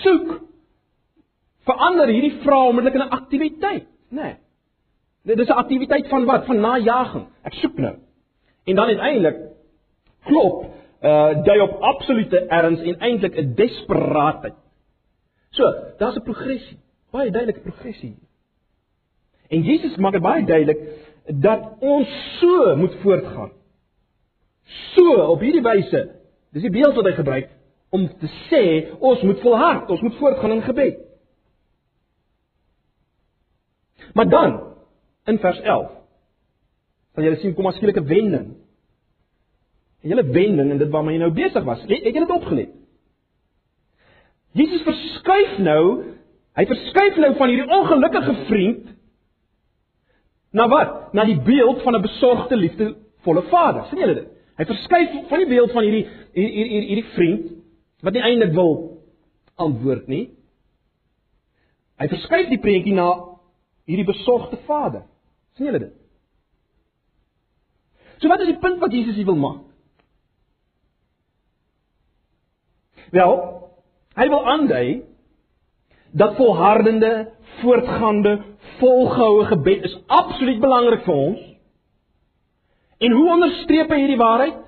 Soek 0.00 0.38
verander 1.68 2.08
hierdie 2.08 2.38
vrae 2.44 2.70
onmiddellik 2.70 3.00
in 3.00 3.06
'n 3.06 3.18
aktiwiteit, 3.18 3.88
né? 4.10 4.22
Nee. 4.22 4.36
Dit 5.24 5.38
is 5.38 5.48
'n 5.48 5.60
aktiwiteit 5.62 6.08
van 6.08 6.24
wat? 6.24 6.46
Van 6.46 6.60
najaging. 6.60 7.26
Ek 7.44 7.54
soek 7.54 7.76
nou. 7.78 7.96
En 8.64 8.74
dan 8.74 8.86
uiteindelik 8.86 9.36
klop 10.24 10.64
uh 11.02 11.44
dui 11.44 11.60
op 11.60 11.80
absolute 11.80 12.46
erns 12.48 12.80
en 12.80 12.98
eintlik 12.98 13.36
'n 13.36 13.54
desperaatheid. 13.54 14.54
So, 15.50 15.64
daar's 15.98 16.16
'n 16.16 16.22
progressie, 16.22 16.78
baie 17.10 17.30
duidelike 17.30 17.60
progressie. 17.60 18.16
En 19.50 19.62
Jesus 19.66 19.96
maak 19.96 20.12
dit 20.12 20.22
baie 20.22 20.44
duidelik 20.44 20.82
dat 21.42 21.82
ons 21.82 22.10
so 22.38 22.76
moet 22.76 22.94
voortgaan. 23.02 23.52
So 24.94 25.14
op 25.32 25.40
hierdie 25.42 25.64
wyse. 25.64 26.02
Dis 26.54 26.66
die 26.66 26.74
beeld 26.74 26.94
wat 26.94 27.10
hy 27.10 27.14
gebruik 27.18 27.50
om 27.90 28.06
te 28.20 28.28
sê 28.46 28.62
ons 29.02 29.22
moet 29.26 29.40
volhard, 29.42 29.90
ons 29.90 30.02
moet 30.06 30.18
voortgaan 30.18 30.58
in 30.58 30.62
gebed. 30.62 30.98
Maar 34.14 34.28
dan 34.28 34.60
in 35.30 35.38
vers 35.38 35.60
11 35.60 35.96
sal 37.14 37.26
jy 37.26 37.36
sien 37.40 37.54
kom 37.54 37.66
'n 37.66 38.06
wending. 38.06 38.46
'n 38.46 40.08
Hele 40.08 40.24
wending 40.24 40.70
en 40.70 40.78
dit 40.78 40.90
waarmee 40.90 41.18
jy 41.18 41.20
nou 41.20 41.32
besig 41.32 41.64
was. 41.64 41.80
Het 41.80 42.04
jy 42.04 42.12
dit 42.12 42.30
opgelet? 42.30 42.70
Jesus 44.52 44.82
verskuif 44.82 45.58
nou, 45.58 46.04
hy 46.60 46.66
verskuif 46.68 47.16
nou 47.22 47.30
van 47.38 47.52
hierdie 47.52 47.72
ongelukkige 47.72 48.34
vriend 48.50 48.88
na 50.52 50.66
wat? 50.68 51.12
Na 51.14 51.24
die 51.24 51.38
beeld 51.40 51.82
van 51.82 51.96
'n 51.96 52.02
besorgde 52.02 52.56
liefdevolle 52.56 53.42
vader. 53.48 53.86
sien 53.88 53.98
julle 53.98 54.14
dit? 54.14 54.28
Hy 54.56 54.64
verskuif 54.64 55.28
van 55.28 55.38
die 55.38 55.48
beeld 55.48 55.72
van 55.72 55.82
hierdie 55.82 56.06
hierdie 56.32 56.52
hierdie 56.52 56.86
hierdie 56.86 57.12
vriend 57.14 57.46
wat 58.00 58.12
nie 58.12 58.22
eintlik 58.22 58.52
wil 58.52 59.00
antwoord 59.54 60.06
nie. 60.06 60.30
Hy 61.96 62.08
verskuif 62.08 62.48
die 62.48 62.58
prentjie 62.58 62.94
na 62.94 63.08
hierdie 63.84 64.04
besorgde 64.04 64.56
vader. 64.66 65.02
sien 65.56 65.66
julle 65.66 65.78
dit? 65.78 65.92
So 68.20 68.28
wat 68.28 68.40
is 68.40 68.52
die 68.52 68.58
punt 68.58 68.80
wat 68.80 68.92
Jesus 68.92 69.14
hier 69.14 69.24
wil 69.24 69.36
maak? 69.36 69.64
Wel, 73.10 73.32
hy 74.14 74.26
wil 74.28 74.46
aandui 74.46 75.02
dat 76.12 76.36
volhardende, 76.36 77.28
voortgaande, 77.60 78.38
volgehoue 78.78 79.44
gebed 79.44 79.84
is 79.84 79.98
absoluut 80.06 80.60
belangrik 80.60 81.04
vir 81.04 81.14
ons. 81.14 81.46
En 82.98 83.12
hoe 83.12 83.28
onderstreep 83.32 83.90
hy 83.90 83.98
hierdie 84.02 84.20
waarheid? 84.20 84.58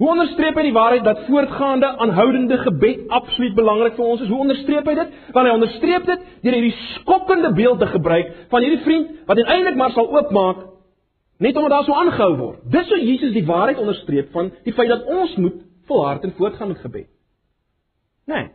Hoe 0.00 0.08
onderstreep 0.08 0.56
hy 0.56 0.62
die 0.64 0.76
waarheid 0.76 1.04
dat 1.04 1.26
voortgaande, 1.26 1.86
aanhoudende 2.04 2.58
gebed 2.58 3.08
absoluut 3.08 3.54
belangrik 3.54 3.98
vir 3.98 4.04
ons 4.04 4.24
is? 4.24 4.28
Hoe 4.32 4.40
onderstreep 4.46 4.88
hy 4.88 4.94
dit? 4.96 5.14
Want 5.36 5.46
hy 5.46 5.54
onderstreep 5.54 6.08
dit 6.08 6.26
deur 6.42 6.56
hierdie 6.56 6.76
skokkende 6.96 7.52
beeld 7.56 7.80
te 7.80 7.88
gebruik 7.92 8.34
van 8.52 8.64
hierdie 8.64 8.84
vriend 8.84 9.16
wat 9.28 9.42
uiteindelik 9.42 9.76
maar 9.80 9.96
sal 9.96 10.08
oopmaak 10.08 10.68
Net 11.40 11.56
omdat 11.56 11.70
daar 11.70 11.84
so 11.84 11.92
aangehou 11.92 12.36
word. 12.36 12.58
Dis 12.68 12.88
hoe 12.88 13.00
Jesus 13.00 13.32
die 13.32 13.46
waarheid 13.48 13.78
onderstreep 13.80 14.32
van 14.32 14.50
die 14.64 14.74
feit 14.76 14.90
dat 14.92 15.06
ons 15.08 15.36
moet 15.40 15.62
volhard 15.88 16.24
en 16.24 16.34
voortgaan 16.36 16.68
met 16.68 16.78
gebed. 16.78 17.06
Nee. 18.28 18.50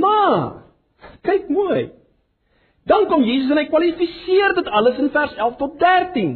Maar 0.00 0.64
kyk 1.26 1.48
mooi. 1.52 1.90
Dan 2.84 3.06
kom 3.08 3.24
Jesus 3.24 3.50
en 3.52 3.60
hy 3.62 3.66
kwalifiseer 3.70 4.54
dit 4.58 4.68
alles 4.68 5.00
in 5.00 5.10
vers 5.14 5.34
11 5.34 5.56
tot 5.60 5.78
13. 5.80 6.34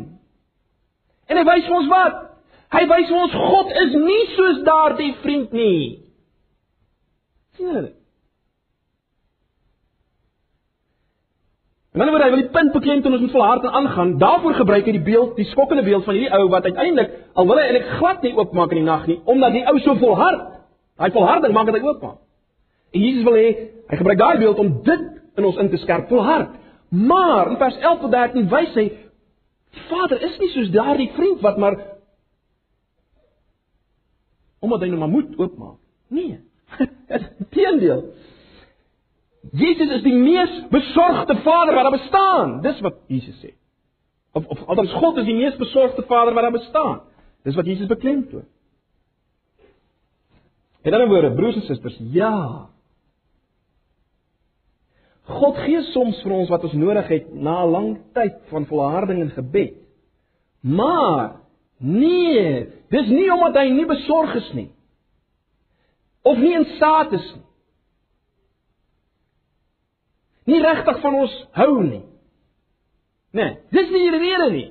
En 1.29 1.41
hy 1.41 1.45
wys 1.45 1.69
ons 1.77 1.91
wat? 1.93 2.25
Hy 2.73 2.85
wys 2.89 3.13
ons 3.17 3.37
God 3.37 3.73
is 3.85 3.95
nie 4.01 4.25
soos 4.37 4.65
daardie 4.65 5.15
vriend 5.23 5.53
nie. 5.57 6.05
sien 7.59 7.73
jy 7.75 7.87
dan 11.99 12.13
word 12.13 12.23
hy 12.23 12.31
wil 12.31 12.43
die 12.45 12.53
punt 12.55 12.75
bekend 12.77 13.07
en 13.09 13.17
ons 13.17 13.23
moet 13.25 13.35
volhard 13.35 13.65
en 13.67 13.77
aangaan. 13.81 14.11
Daarvoor 14.21 14.55
gebruik 14.61 14.87
hy 14.87 14.95
die 14.95 15.03
beeld, 15.03 15.35
die 15.39 15.49
skokkende 15.51 15.83
beeld 15.83 16.05
van 16.07 16.15
hierdie 16.15 16.31
ou 16.37 16.45
wat 16.53 16.69
uiteindelik 16.69 17.17
al 17.35 17.49
wil 17.49 17.59
hy 17.59 17.65
eintlik 17.65 17.89
glad 17.99 18.23
nie 18.23 18.35
oopmaak 18.37 18.75
in 18.75 18.83
die 18.83 18.87
nag 18.87 19.09
nie, 19.11 19.19
omdat 19.27 19.57
die 19.57 19.65
ou 19.67 19.75
so 19.83 19.97
volhard. 19.99 20.45
Hy 21.03 21.11
volharding 21.17 21.57
maak 21.57 21.71
dat 21.71 21.81
hy 21.81 21.89
oopmaak. 21.89 22.21
En 22.91 23.01
Jesus 23.01 23.25
wil 23.25 23.37
hê 23.37 23.49
hy 23.89 23.97
gebruik 23.97 24.19
daai 24.19 24.39
beeld 24.39 24.59
om 24.59 24.73
dit 24.85 25.05
in 25.39 25.45
ons 25.45 25.61
in 25.61 25.71
te 25.71 25.81
skerp, 25.81 26.09
volhard. 26.09 26.57
Maar 26.89 27.51
in 27.51 27.61
vers 27.61 27.77
11 27.77 28.01
tot 28.01 28.13
13 28.13 28.49
wys 28.49 28.75
hy 28.77 28.89
Vader 29.89 30.23
is 30.25 30.39
nie 30.41 30.49
soos 30.55 30.71
daardie 30.73 31.11
vriend 31.15 31.43
wat 31.45 31.59
maar 31.61 31.77
omdat 34.65 34.83
hy 34.83 34.89
nou 34.91 34.99
maar 34.99 35.13
moet 35.13 35.37
oopmaak. 35.39 35.77
Nee. 36.09 36.41
Teendeel. 37.55 38.09
Jesus 39.53 39.93
is 39.99 40.03
die 40.03 40.17
mees 40.17 40.55
besorgde 40.73 41.37
Vader 41.45 41.77
wat 41.77 41.87
daar 41.87 41.99
bestaan. 41.99 42.61
Dis 42.65 42.81
wat 42.85 42.99
Jesus 43.07 43.39
sê. 43.45 43.53
Of 44.33 44.47
of 44.47 44.65
althans 44.67 44.93
God 44.99 45.21
is 45.23 45.29
die 45.29 45.37
mees 45.37 45.57
besorgde 45.57 46.03
Vader 46.09 46.35
wat 46.35 46.49
daar 46.49 46.59
bestaan. 46.59 47.01
Dis 47.47 47.55
wat 47.55 47.67
Jesus 47.67 47.87
beklemtoon. 47.87 48.49
In 50.83 50.95
ander 50.95 51.09
woorde, 51.09 51.35
broers 51.35 51.57
en 51.57 51.63
susters, 51.63 51.97
ja. 52.13 52.69
God 55.29 55.59
gee 55.65 55.83
soms 55.93 56.23
vir 56.25 56.33
ons 56.33 56.49
wat 56.49 56.65
ons 56.65 56.77
nodig 56.79 57.09
het 57.09 57.35
na 57.35 57.65
'n 57.65 57.71
lang 57.71 57.89
tyd 58.15 58.39
van 58.49 58.67
volharding 58.67 59.21
en 59.21 59.31
gebed. 59.31 59.75
Maar 60.61 61.41
nee, 61.79 62.67
dis 62.91 63.09
nie 63.09 63.33
omdat 63.33 63.55
hy 63.55 63.69
nie 63.71 63.87
besorg 63.87 64.35
is 64.35 64.53
nie. 64.53 64.71
Of 66.23 66.39
nie 66.39 66.55
in 66.55 66.65
staat 66.65 67.13
is 67.13 67.35
nie. 67.35 67.49
nie 70.49 70.63
regtig 70.65 71.01
van 71.05 71.21
ons 71.23 71.35
hou 71.59 71.73
nie. 71.85 72.03
Nee, 73.37 73.59
dis 73.75 73.93
nie 73.93 74.07
die 74.07 74.21
rede 74.23 74.49
nie. 74.55 74.67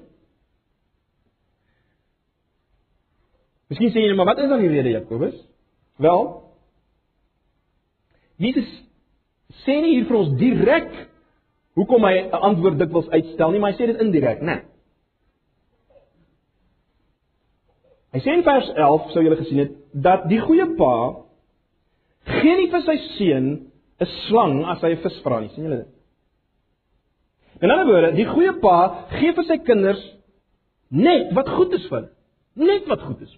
Miskien 3.71 3.91
sê 3.93 4.05
jy 4.05 4.15
maar 4.17 4.31
wat 4.31 4.41
is 4.41 4.49
dan 4.49 4.63
die 4.63 4.71
rede 4.71 4.95
Jakobus? 4.95 5.35
Wel, 6.01 6.23
Jesus 8.41 8.69
sê 9.65 9.81
nie 9.81 9.95
hier 9.95 10.07
vir 10.09 10.17
ons 10.17 10.33
direk 10.39 10.89
hoekom 11.77 12.03
hy 12.03 12.15
'n 12.17 12.41
antwoord 12.49 12.79
dikwels 12.79 13.09
uitstel 13.09 13.51
nie, 13.51 13.59
maar 13.59 13.71
hy 13.71 13.77
sê 13.77 13.87
dit 13.87 14.01
indirek, 14.01 14.41
né? 14.41 14.55
Nee. 14.55 14.63
Hy 18.13 18.19
sê 18.23 18.33
in 18.33 18.43
vers 18.43 18.69
11, 18.73 19.11
sou 19.11 19.23
julle 19.23 19.37
gesien 19.37 19.59
het, 19.59 19.73
dat 19.93 20.27
die 20.29 20.39
goeie 20.41 20.65
pa 20.79 20.93
gee 22.39 22.55
nie 22.57 22.69
vir 22.71 22.81
sy 22.81 22.97
seun 23.17 23.47
'n 24.01 24.07
slang 24.27 24.65
as 24.65 24.81
hy 24.81 24.91
'n 24.95 25.03
vis 25.03 25.21
vra 25.23 25.39
nie, 25.39 25.49
sien 25.49 25.63
julle 25.63 25.83
dit? 25.83 25.93
In 27.61 27.71
ander 27.71 27.85
woorde, 27.85 28.15
die 28.15 28.25
goeie 28.25 28.53
pa 28.61 29.07
gee 29.09 29.33
vir 29.33 29.43
sy 29.43 29.57
kinders 29.57 30.01
net 30.89 31.33
wat 31.33 31.49
goed 31.49 31.73
is 31.73 31.85
vir 31.89 31.97
hulle. 31.99 32.11
Net 32.55 32.87
wat 32.87 33.01
goed 33.01 33.21
is. 33.21 33.33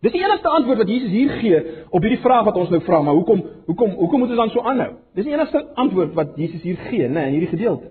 Dis 0.00 0.14
die 0.14 0.22
enigste 0.24 0.48
antwoord 0.48 0.80
wat 0.80 0.88
Jesus 0.88 1.10
hier 1.12 1.32
gee 1.42 1.58
op 1.92 2.00
hierdie 2.00 2.22
vraag 2.22 2.46
wat 2.46 2.56
ons 2.56 2.70
nou 2.72 2.80
vra, 2.86 3.02
maar 3.04 3.18
hoekom 3.18 3.42
hoekom 3.66 3.90
hoekom 3.98 4.22
moet 4.22 4.30
ons 4.32 4.40
dan 4.40 4.52
so 4.54 4.62
aanhou? 4.64 4.94
Dis 5.16 5.26
die 5.28 5.34
enigste 5.34 5.60
antwoord 5.82 6.14
wat 6.16 6.38
Jesus 6.40 6.62
hier 6.64 6.78
gee, 6.88 7.08
né, 7.08 7.26
in 7.28 7.36
hierdie 7.36 7.50
gedeelte. 7.52 7.90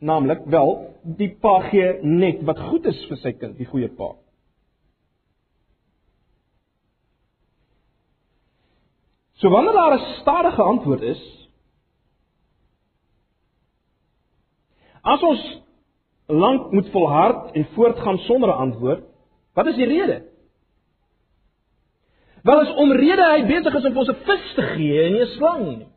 Naamlik, 0.00 0.46
wel, 0.48 0.72
die 1.20 1.28
pa 1.40 1.58
gee 1.68 1.98
net 2.00 2.40
wat 2.48 2.62
goed 2.70 2.88
is 2.88 3.02
vir 3.10 3.20
sy 3.20 3.34
kind, 3.36 3.58
die 3.60 3.68
goeie 3.68 3.90
pa. 3.92 4.14
So 9.40 9.52
wanneer 9.52 9.76
daar 9.76 9.98
'n 9.98 10.16
stadige 10.20 10.62
antwoord 10.62 11.02
is, 11.02 11.20
as 15.02 15.22
ons 15.22 15.44
lank 16.26 16.72
moet 16.72 16.90
volhard 16.90 17.52
en 17.52 17.68
voortgaan 17.76 18.18
sonder 18.18 18.48
'n 18.48 18.60
antwoord, 18.66 19.04
wat 19.54 19.66
is 19.66 19.76
die 19.76 19.86
rede? 19.86 20.29
Wel 22.42 22.60
is 22.60 22.74
omrede 22.74 23.26
hy 23.26 23.42
besig 23.48 23.74
is 23.74 23.88
om 23.90 23.96
ons 23.96 24.08
'n 24.08 24.22
vis 24.24 24.54
te 24.54 24.62
gee 24.62 25.02
en 25.04 25.12
nie 25.12 25.22
'n 25.22 25.34
slang 25.36 25.66
nie. 25.66 25.88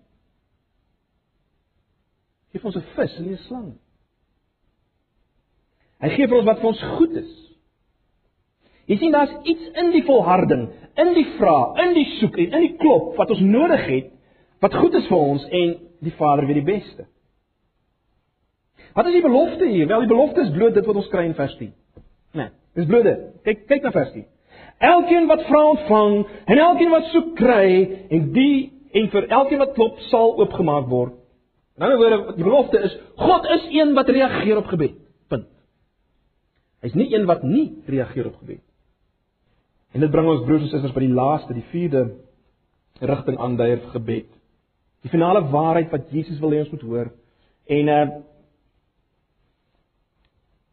Gee 2.52 2.64
ons 2.64 2.76
'n 2.76 2.86
vis 2.96 3.18
en 3.18 3.24
nie 3.24 3.34
'n 3.34 3.46
slang. 3.48 3.74
Hy 6.04 6.10
gee 6.10 6.28
vir 6.28 6.38
ons 6.38 6.46
wat 6.46 6.60
vir 6.60 6.68
ons 6.68 6.84
goed 6.98 7.16
is. 7.16 7.34
Jy 8.86 8.98
sien 8.98 9.12
daar's 9.12 9.36
iets 9.48 9.70
in 9.80 9.92
die 9.92 10.04
volharding, 10.04 10.68
in 11.00 11.14
die 11.14 11.28
vraag, 11.38 11.80
in 11.86 11.94
die 11.94 12.10
soek 12.20 12.38
en 12.38 12.52
in 12.52 12.66
die 12.68 12.76
klop 12.78 13.16
wat 13.16 13.30
ons 13.30 13.40
nodig 13.40 13.86
het 13.88 14.12
wat 14.60 14.76
goed 14.76 14.94
is 14.94 15.08
vir 15.08 15.18
ons 15.18 15.46
en 15.52 15.74
die 16.04 16.14
Vader 16.18 16.46
weet 16.48 16.60
die 16.62 16.74
beste. 16.74 17.08
Wat 18.94 19.08
is 19.10 19.14
die 19.14 19.22
belofte 19.22 19.68
hier? 19.68 19.88
Wel 19.88 20.06
die 20.06 20.12
belofte 20.12 20.42
is 20.42 20.52
bloot 20.52 20.74
dit 20.74 20.86
wat 20.86 20.96
ons 20.96 21.10
kry 21.12 21.26
in 21.26 21.36
vers 21.36 21.56
10. 21.58 21.74
Nee, 22.34 22.50
dis 22.76 22.86
bloot 22.86 23.04
dit. 23.04 23.26
Kyk 23.44 23.66
kyk 23.68 23.84
na 23.84 23.92
vers 23.92 24.12
10. 24.14 24.28
Elkeen 24.84 25.30
wat 25.30 25.46
vra 25.48 25.62
ontvang 25.70 26.16
en 26.52 26.62
elkeen 26.68 26.92
wat 26.92 27.10
soek 27.14 27.34
kry 27.40 27.68
en 28.12 28.32
die 28.36 28.58
en 28.94 29.08
vir 29.14 29.30
elkeen 29.32 29.64
wat 29.64 29.74
klop 29.78 30.02
sal 30.10 30.36
oopgemaak 30.42 30.90
word. 30.92 31.16
In 31.78 31.88
ander 31.88 31.98
woorde, 31.98 32.36
die 32.38 32.46
belofte 32.46 32.82
is 32.86 32.94
God 33.18 33.48
is 33.56 33.64
een 33.74 33.96
wat 33.98 34.12
reageer 34.12 34.60
op 34.60 34.68
gebed. 34.70 35.00
Punt. 35.32 35.48
Hy's 36.84 36.94
nie 37.00 37.10
een 37.16 37.26
wat 37.30 37.46
nie 37.48 37.66
reageer 37.90 38.30
op 38.30 38.38
gebed 38.44 38.60
nie. 38.60 38.70
En 39.94 40.02
dit 40.02 40.12
bring 40.12 40.28
ons 40.28 40.46
broers 40.46 40.64
en 40.66 40.72
susters 40.72 40.94
by 40.96 41.04
die 41.06 41.14
laaste, 41.14 41.54
die 41.54 41.66
vierde 41.70 42.04
rigting 43.02 43.38
aanduier 43.42 43.82
vir 43.84 43.96
gebed. 43.98 44.30
Die 45.06 45.12
finale 45.12 45.44
waarheid 45.54 45.92
wat 45.94 46.10
Jesus 46.14 46.40
wil 46.42 46.56
hê 46.56 46.64
ons 46.64 46.72
moet 46.74 46.88
hoor. 46.90 47.12
En 47.80 47.92
uh 47.98 48.06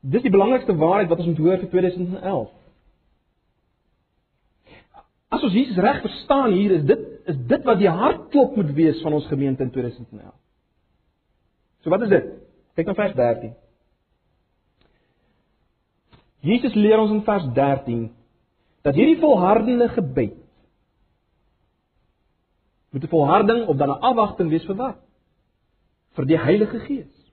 Dis 0.01 0.23
die 0.25 0.33
belangrikste 0.33 0.73
waarheid 0.81 1.11
wat 1.11 1.19
ons 1.21 1.27
moet 1.29 1.41
hoor 1.45 1.59
vir 1.61 1.69
2011. 1.75 2.53
As 5.31 5.43
ons 5.47 5.55
Jesus 5.55 5.79
reg 5.79 6.01
verstaan 6.03 6.53
hier 6.57 6.75
is 6.75 6.85
dit 6.87 7.07
is 7.31 7.37
dit 7.51 7.67
wat 7.69 7.79
die 7.79 7.91
hartklop 7.91 8.57
moet 8.59 8.71
wees 8.75 9.01
van 9.05 9.15
ons 9.15 9.27
gemeente 9.31 9.63
in 9.63 9.71
2011. 9.71 10.33
So 11.85 11.93
wat 11.93 12.03
is 12.07 12.11
dit? 12.11 12.31
Kyk 12.75 12.89
na 12.91 12.95
vers 12.99 13.15
13. 13.15 13.53
Jesus 16.41 16.75
leer 16.75 16.99
ons 16.99 17.13
in 17.15 17.23
vers 17.27 17.47
13 17.55 18.09
dat 18.87 18.97
hierdie 18.97 19.21
volhardende 19.21 19.91
gebed 19.93 20.39
met 22.91 23.05
'n 23.05 23.13
volharding 23.13 23.67
of 23.69 23.77
dan 23.77 23.91
'n 23.91 24.03
afwagting 24.11 24.51
wees 24.51 24.65
vir 24.65 24.77
wat? 24.77 24.99
Vir 26.17 26.27
die 26.27 26.39
Heilige 26.39 26.81
Gees. 26.81 27.33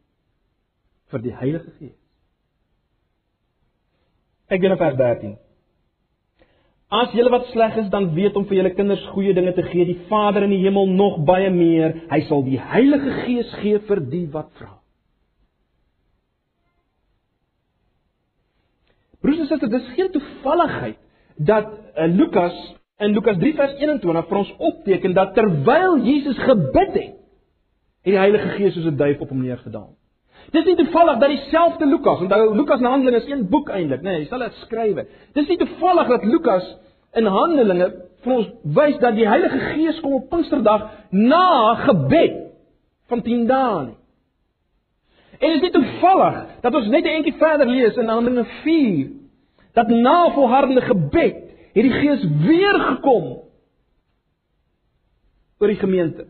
Vir 1.08 1.22
die 1.22 1.34
Heilige 1.34 1.72
Gees. 1.80 1.98
Ek 4.48 4.62
gaan 4.62 4.70
na 4.70 4.78
vers 4.78 4.96
13. 4.96 5.38
As 6.88 7.12
julle 7.12 7.32
wat 7.34 7.50
sleg 7.52 7.76
is, 7.82 7.90
dan 7.92 8.14
weet 8.16 8.36
om 8.40 8.46
vir 8.48 8.62
julle 8.62 8.72
kinders 8.72 9.04
goeie 9.12 9.34
dinge 9.36 9.52
te 9.58 9.66
gee, 9.68 9.84
die 9.90 10.06
Vader 10.08 10.46
in 10.46 10.54
die 10.56 10.62
hemel 10.62 10.88
nog 10.88 11.18
baie 11.28 11.50
meer. 11.52 11.98
Hy 12.08 12.22
sal 12.30 12.46
die 12.46 12.60
Heilige 12.60 13.12
Gees 13.26 13.52
gee 13.60 13.82
vir 13.90 14.02
die 14.08 14.24
wat 14.32 14.48
vra. 14.56 14.78
Broers 19.20 19.44
en 19.44 19.50
susters, 19.50 19.74
dis 19.74 19.94
geen 19.98 20.14
toevalligheid 20.14 21.00
dat 21.38 21.68
uh, 21.68 22.08
Lukas 22.08 22.56
in 23.04 23.12
Lukas 23.14 23.38
3 23.42 23.54
vers 23.58 23.76
21 23.82 24.30
vir 24.30 24.40
ons 24.40 24.54
opteken 24.72 25.14
dat 25.14 25.36
terwyl 25.36 26.00
Jesus 26.06 26.40
gebid 26.40 26.96
het, 26.96 27.16
het 28.08 28.16
die 28.16 28.22
Heilige 28.22 28.56
Gees 28.56 28.78
soos 28.78 28.88
'n 28.88 28.96
duif 28.98 29.20
op 29.22 29.30
hom 29.30 29.44
neergedaal. 29.44 29.92
Dis 30.52 30.64
nie 30.64 30.78
toevallig 30.80 31.20
dat 31.20 31.30
dieselfde 31.30 31.86
Lukas, 31.86 32.22
onthou 32.24 32.56
Lukas 32.56 32.80
se 32.80 32.88
Handelinge 32.88 33.20
is 33.20 33.32
een 33.32 33.48
boek 33.50 33.70
eintlik, 33.70 34.04
nê, 34.04 34.14
nee, 34.14 34.24
hy 34.24 34.28
sal 34.30 34.46
dit 34.46 34.60
skrywe. 34.64 35.04
Dis 35.36 35.48
nie 35.52 35.58
toevallig 35.60 36.12
dat 36.14 36.24
Lukas 36.24 36.68
in 37.20 37.28
Handelinge 37.28 37.88
vir 38.24 38.36
ons 38.38 38.48
wys 38.78 38.96
dat 39.04 39.18
die 39.18 39.28
Heilige 39.28 39.60
Gees 39.74 40.00
kom 40.04 40.16
op 40.22 40.30
Pinksterdag 40.32 40.86
na 41.12 41.76
gebed 41.84 42.38
van 43.12 43.24
10 43.26 43.48
dae 43.50 43.82
nie. 43.90 43.98
En 45.38 45.54
dit 45.54 45.68
is 45.68 45.74
toevallig 45.76 46.38
dat 46.64 46.76
ons 46.80 46.88
net 46.88 47.04
'n 47.04 47.18
entjie 47.20 47.36
verder 47.38 47.68
lees 47.68 47.98
in 47.98 48.08
Handelinge 48.08 48.46
4 48.64 49.12
dat 49.74 49.88
na 49.88 50.32
volhardende 50.34 50.82
gebed 50.82 51.44
het 51.74 51.84
die 51.84 51.92
Gees 51.92 52.24
weer 52.48 52.80
gekom 52.80 53.44
oor 55.60 55.68
die 55.68 55.76
gemeente. 55.76 56.28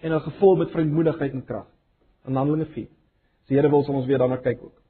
En 0.00 0.10
hulle 0.10 0.20
gevul 0.20 0.56
met 0.56 0.70
vrymoedigheid 0.70 1.32
en 1.32 1.44
krag 1.44 1.73
in 2.24 2.36
Handelinge 2.36 2.66
4. 2.72 2.88
Die 3.48 3.56
Here 3.56 3.70
wil 3.70 3.84
ons 3.84 4.06
weer 4.08 4.18
daarna 4.18 4.40
kyk 4.40 4.62
ook. 4.62 4.80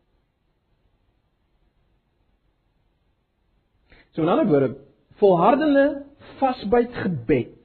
So 4.15 4.23
in 4.23 4.31
ander 4.31 4.47
woorde, 4.47 4.77
volhardende 5.19 6.07
vasbyt 6.39 6.95
gebed 6.95 7.59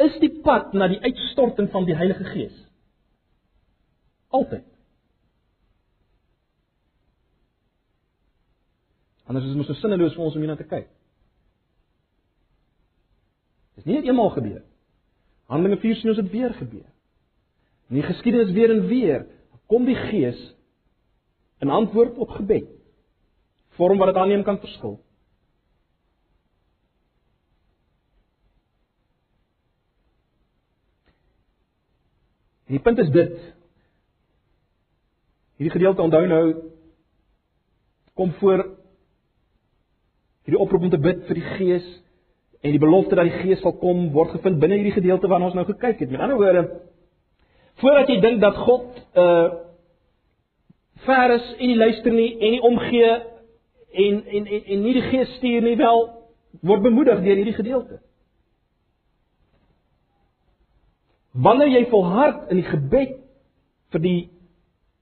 is 0.00 0.16
die 0.22 0.32
pad 0.42 0.72
na 0.72 0.88
die 0.88 1.00
uitstorting 1.04 1.68
van 1.70 1.84
die 1.84 1.96
Heilige 1.96 2.24
Gees. 2.24 2.54
Altyd. 4.34 4.64
Anders 9.24 9.44
is 9.44 9.52
dit 9.52 9.60
mos 9.60 9.68
so 9.68 9.78
sinneloos 9.78 10.16
vir 10.16 10.24
ons 10.24 10.34
om 10.36 10.42
hierna 10.44 10.56
te 10.58 10.68
kyk. 10.68 10.88
Dis 13.76 13.86
nie 13.88 13.98
net 13.98 14.08
eenmaal 14.08 14.32
gebeur. 14.34 14.64
Handelinge 15.52 15.80
4 15.84 16.00
sien 16.00 16.12
ons 16.12 16.20
dit 16.20 16.32
weer 16.32 16.56
gebeur. 16.56 16.88
In 17.88 18.00
die 18.00 18.06
geskiedenis 18.06 18.52
weer 18.56 18.70
en 18.70 18.86
weer 18.88 19.26
kom 19.66 19.84
die 19.84 19.98
Gees 20.08 20.40
in 21.64 21.70
antwoord 21.70 22.16
op 22.18 22.28
gebed. 22.28 22.68
Vorm 23.78 23.98
wat 23.98 24.12
dit 24.12 24.20
aanneem 24.20 24.44
kan 24.44 24.58
verskil. 24.58 24.98
Die 32.70 32.80
punt 32.80 32.98
is 32.98 33.10
dit. 33.12 33.34
Hierdie 35.58 35.74
gedeelte 35.74 36.02
onthou 36.02 36.24
nou 36.26 36.44
kom 38.14 38.32
voor 38.38 38.62
hierdie 40.44 40.60
oproep 40.60 40.86
om 40.86 40.90
te 40.92 41.00
bid 41.02 41.24
vir 41.28 41.38
die 41.38 41.52
Gees 41.58 41.86
en 42.64 42.72
die 42.72 42.80
belofte 42.80 43.18
dat 43.18 43.28
die 43.28 43.42
Gees 43.42 43.60
sal 43.62 43.76
kom 43.80 44.06
word 44.14 44.32
gevind 44.36 44.60
binne 44.62 44.78
hierdie 44.80 44.96
gedeelte 44.96 45.28
waarna 45.28 45.50
ons 45.50 45.58
nou 45.58 45.66
gekyk 45.68 46.00
het. 46.02 46.10
Met 46.10 46.24
ander 46.24 46.40
woorde, 46.40 46.64
Voordat 47.82 48.08
jy 48.08 48.20
dink 48.20 48.40
dat 48.40 48.56
God 48.56 49.04
uh 49.14 49.60
ver 51.04 51.34
is 51.34 51.46
en 51.58 51.68
nie 51.68 51.76
luister 51.76 52.12
nie 52.12 52.30
en 52.38 52.50
nie 52.54 52.60
omgee 52.64 53.08
en 53.92 54.20
en 54.24 54.46
en, 54.46 54.64
en 54.64 54.82
nie 54.82 54.92
die 54.96 55.02
Gees 55.10 55.34
stuur 55.36 55.62
nie 55.62 55.76
wel 55.76 56.04
word 56.64 56.82
bemoedig 56.82 57.20
deur 57.20 57.36
hierdie 57.40 57.56
gedeelte. 57.56 57.98
Wanneer 61.34 61.72
jy 61.74 61.82
volhard 61.90 62.50
in 62.54 62.62
die 62.62 62.68
gebed 62.68 63.18
vir 63.94 64.02
die 64.02 64.20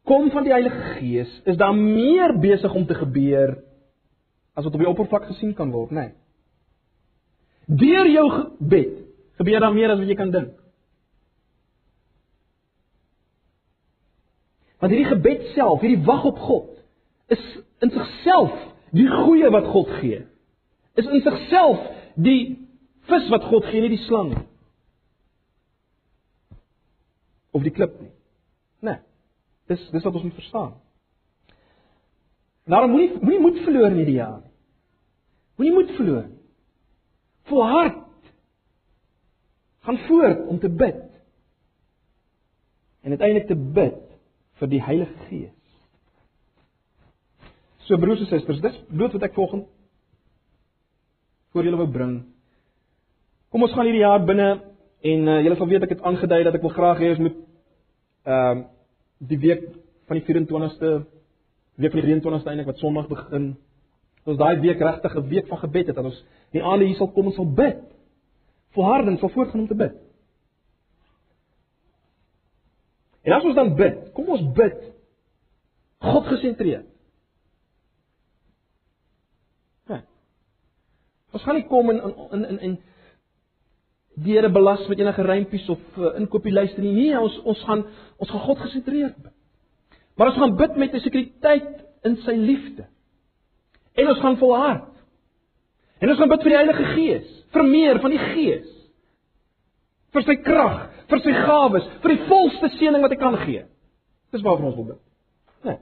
kom 0.09 0.31
van 0.33 0.47
die 0.47 0.55
Heilige 0.55 0.97
Gees, 0.97 1.31
is 1.47 1.59
daar 1.61 1.77
meer 1.77 2.35
besig 2.41 2.75
om 2.75 2.87
te 2.89 2.97
gebeur 2.99 3.59
as 4.57 4.65
wat 4.65 4.75
op 4.75 4.83
die 4.83 4.89
oppervlak 4.89 5.29
gesien 5.31 5.55
kan 5.55 5.71
word, 5.73 5.93
né? 5.93 6.09
Nee. 6.09 6.19
Deur 7.83 8.09
jou 8.11 8.27
gebed 8.31 8.97
gebeur 9.39 9.61
daar 9.61 9.75
meer 9.77 9.93
as 9.93 10.01
wat 10.01 10.11
jy 10.11 10.17
kan 10.19 10.33
dink. 10.35 10.62
Want 14.83 14.95
hierdie 14.97 15.13
gebed 15.13 15.43
self, 15.55 15.79
hierdie 15.81 16.03
wag 16.03 16.25
op 16.27 16.39
God, 16.43 16.71
is 17.31 17.43
in 17.87 17.93
sigself 17.95 18.51
die 18.91 19.07
goeie 19.07 19.51
wat 19.55 19.69
God 19.71 19.93
gee. 20.01 20.25
Is 20.99 21.07
in 21.07 21.23
sigself 21.23 21.85
die 22.19 22.57
vis 23.07 23.29
wat 23.31 23.47
God 23.47 23.69
gee, 23.71 23.85
nie 23.85 23.93
die 23.95 24.03
slang 24.09 24.33
nie. 24.33 24.43
Of 27.55 27.63
die 27.63 27.71
klip 27.71 27.95
nie. 28.03 28.11
Nee. 28.83 28.99
Dis 29.71 29.87
dis 29.95 30.03
wat 30.03 30.19
ons 30.19 30.27
moet 30.27 30.41
verstaan. 30.43 30.75
Daarom 32.67 32.91
moenie 32.97 33.21
moenie 33.21 33.43
moed 33.47 33.63
verloor 33.63 33.91
in 33.93 34.03
hierdie 34.03 34.19
jaar 34.19 34.41
nie. 34.41 34.55
Moenie 35.63 35.79
moed 35.79 35.95
verloor 35.95 36.25
nie. 36.27 36.41
Volhard. 37.53 38.01
Gaan 39.87 40.07
voort 40.09 40.49
om 40.51 40.59
te 40.59 40.71
bid. 40.71 41.05
En 43.07 43.15
uiteindelik 43.15 43.47
te 43.47 43.63
bid 43.79 44.12
vir 44.63 44.71
die 44.71 44.83
Heilige 44.83 45.27
Gees. 45.27 45.55
So 47.89 47.99
broers 47.99 48.23
en 48.23 48.29
susters, 48.31 48.61
dis 48.63 48.77
bloot 48.95 49.17
wat 49.17 49.25
ek 49.27 49.35
volgens 49.35 49.67
voor 51.53 51.67
julle 51.67 51.81
wou 51.81 51.89
bring. 51.93 52.13
Kom 53.53 53.67
ons 53.67 53.75
gaan 53.75 53.89
hierdie 53.89 54.05
jaar 54.05 54.23
binne 54.25 54.53
en 55.03 55.27
uh, 55.29 55.41
julle 55.43 55.59
sal 55.59 55.69
weet 55.69 55.85
ek 55.85 55.97
het 55.97 56.07
aangedui 56.07 56.39
dat 56.47 56.55
ek 56.57 56.63
wil 56.65 56.73
graag 56.77 57.03
hê 57.03 57.11
ons 57.17 57.25
moet 57.27 57.41
ehm 58.23 58.63
uh, 58.63 58.69
die 59.23 59.39
week 59.39 59.61
van 60.11 60.19
die 60.19 60.25
24ste 60.27 60.89
week 61.79 61.93
van 61.95 62.01
die 62.01 62.09
23ste 62.09 62.51
eintlik 62.51 62.71
wat 62.71 62.81
Sondag 62.83 63.11
begin. 63.11 63.53
Ons 64.27 64.39
daai 64.39 64.59
week 64.63 64.81
regtig 64.83 65.15
'n 65.15 65.29
week 65.29 65.47
van 65.51 65.59
gebed 65.59 65.87
het 65.87 65.97
dat 65.97 66.09
ons 66.11 66.25
die 66.55 66.63
aande 66.63 66.87
hier 66.87 66.97
sal 66.97 67.11
kom 67.11 67.27
en 67.27 67.37
sal 67.37 67.47
bid. 67.47 67.83
Volharding 68.75 69.19
sal 69.19 69.29
voortgaan 69.29 69.61
om 69.61 69.69
te 69.69 69.79
bid. 69.79 69.95
En 73.23 73.33
as 73.37 73.45
ons 73.47 73.55
dan 73.55 73.75
bid, 73.79 73.99
kom 74.17 74.31
ons 74.35 74.47
bid 74.57 74.79
God 76.03 76.27
gesentreerd. 76.27 76.89
Ja. 79.91 80.01
Ons 81.31 81.45
gaan 81.47 81.61
nie 81.61 81.69
kom 81.71 81.93
in 81.93 82.01
in 82.03 82.49
in 82.49 82.59
in 82.69 82.81
die 84.23 84.35
Here 84.37 84.51
belas 84.53 84.83
met 84.89 84.99
enige 84.99 85.23
rympies 85.23 85.69
of 85.73 85.81
uh, 85.97 86.17
inkopielyste 86.19 86.83
nie. 86.83 86.93
Nee, 86.93 87.21
ons 87.21 87.39
ons 87.49 87.63
gaan 87.69 87.87
ons 88.19 88.31
gaan 88.31 88.45
God 88.49 88.65
gesentreerd 88.67 89.17
bid. 89.23 89.37
Maar 90.19 90.33
ons 90.33 90.43
gaan 90.43 90.57
bid 90.57 90.77
met 90.77 90.95
'n 90.95 91.01
sekuriteit 91.01 91.85
in 92.03 92.17
sy 92.27 92.35
liefde. 92.37 92.87
En 93.95 94.09
ons 94.09 94.19
gaan 94.19 94.37
volhard. 94.37 94.91
En 95.99 96.11
ons 96.11 96.19
gaan 96.19 96.29
bid 96.29 96.43
vir 96.43 96.51
die 96.51 96.59
Heilige 96.59 96.85
Gees, 96.85 97.45
vir 97.53 97.65
meer 97.65 98.01
van 98.01 98.11
die 98.11 98.19
Gees. 98.19 98.72
Vir 100.13 100.27
sy 100.27 100.37
krag, 100.45 100.81
vir 101.09 101.23
sy 101.25 101.33
gawes, 101.47 101.87
vir 102.03 102.15
die 102.15 102.27
volste 102.29 102.69
seëning 102.77 103.05
wat 103.05 103.15
hy 103.15 103.19
kan 103.21 103.39
gee. 103.47 103.65
Dis 104.33 104.45
waarvoor 104.45 104.69
ons 104.71 104.79
wil 104.81 104.89
bid. 104.91 105.01
Nee. 105.69 105.79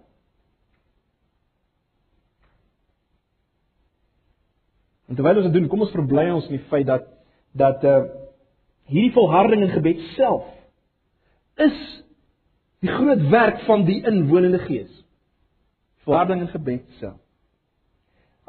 En 5.10 5.18
terwyl 5.18 5.42
ons 5.42 5.48
dit 5.48 5.56
doen, 5.58 5.68
kom 5.70 5.82
ons 5.86 5.94
verbly 5.94 6.28
ons 6.30 6.46
in 6.50 6.58
die 6.58 6.66
feit 6.70 6.88
dat 6.90 7.08
dat 7.58 7.84
uh 7.84 8.00
hierdie 8.90 9.14
volharding 9.14 9.60
in 9.62 9.70
gebed 9.70 10.00
self 10.16 10.46
is 11.62 11.76
die 12.82 12.90
groot 12.90 13.20
werk 13.30 13.60
van 13.66 13.84
die 13.86 14.00
inwonende 14.06 14.58
Gees. 14.64 14.90
Volharding 16.06 16.40
in 16.42 16.50
gebed 16.50 16.86
self. 16.98 17.20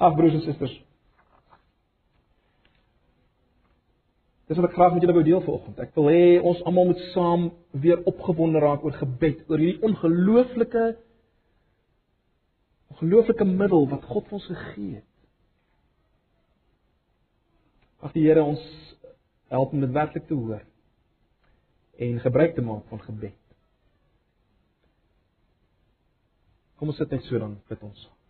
Ag 0.01 0.15
broers 0.17 0.39
en 0.39 0.41
susters, 0.47 0.73
Dis 4.51 4.59
wat 4.59 4.67
ek 4.67 4.75
graag 4.75 4.97
met 4.97 5.05
julle 5.05 5.15
wou 5.15 5.23
deel 5.23 5.43
vanoggend. 5.45 5.77
Ek 5.79 5.93
wil 5.95 6.09
hê 6.11 6.23
ons 6.43 6.59
almal 6.67 6.89
moet 6.89 7.03
saam 7.13 7.45
weer 7.71 8.01
opgewonde 8.09 8.59
raak 8.59 8.83
oor 8.83 8.97
gebed, 8.99 9.45
oor 9.47 9.61
hierdie 9.63 9.79
ongelooflike 9.87 10.89
Ongelooflike 12.91 13.45
middel 13.47 13.87
wat 13.89 14.03
God 14.05 14.27
vir 14.27 14.37
ons 14.37 14.47
gegee 14.49 14.95
het. 14.99 15.07
Ag 18.03 18.11
die 18.13 18.25
Here 18.25 18.43
ons 18.43 18.61
help 19.53 19.71
om 19.73 19.81
dit 19.81 19.93
werklik 19.95 20.27
te 20.27 20.35
hoor 20.35 20.61
en 22.01 22.19
gebruik 22.19 22.55
te 22.57 22.65
maak 22.65 22.83
van 22.91 23.01
gebed. 23.07 23.37
Kom 26.75 26.91
ons 26.91 26.99
sit 26.99 27.13
net 27.13 27.23
so 27.25 27.39
dan 27.39 27.55
bid 27.69 27.83
ons. 27.85 28.03
Ag 28.05 28.20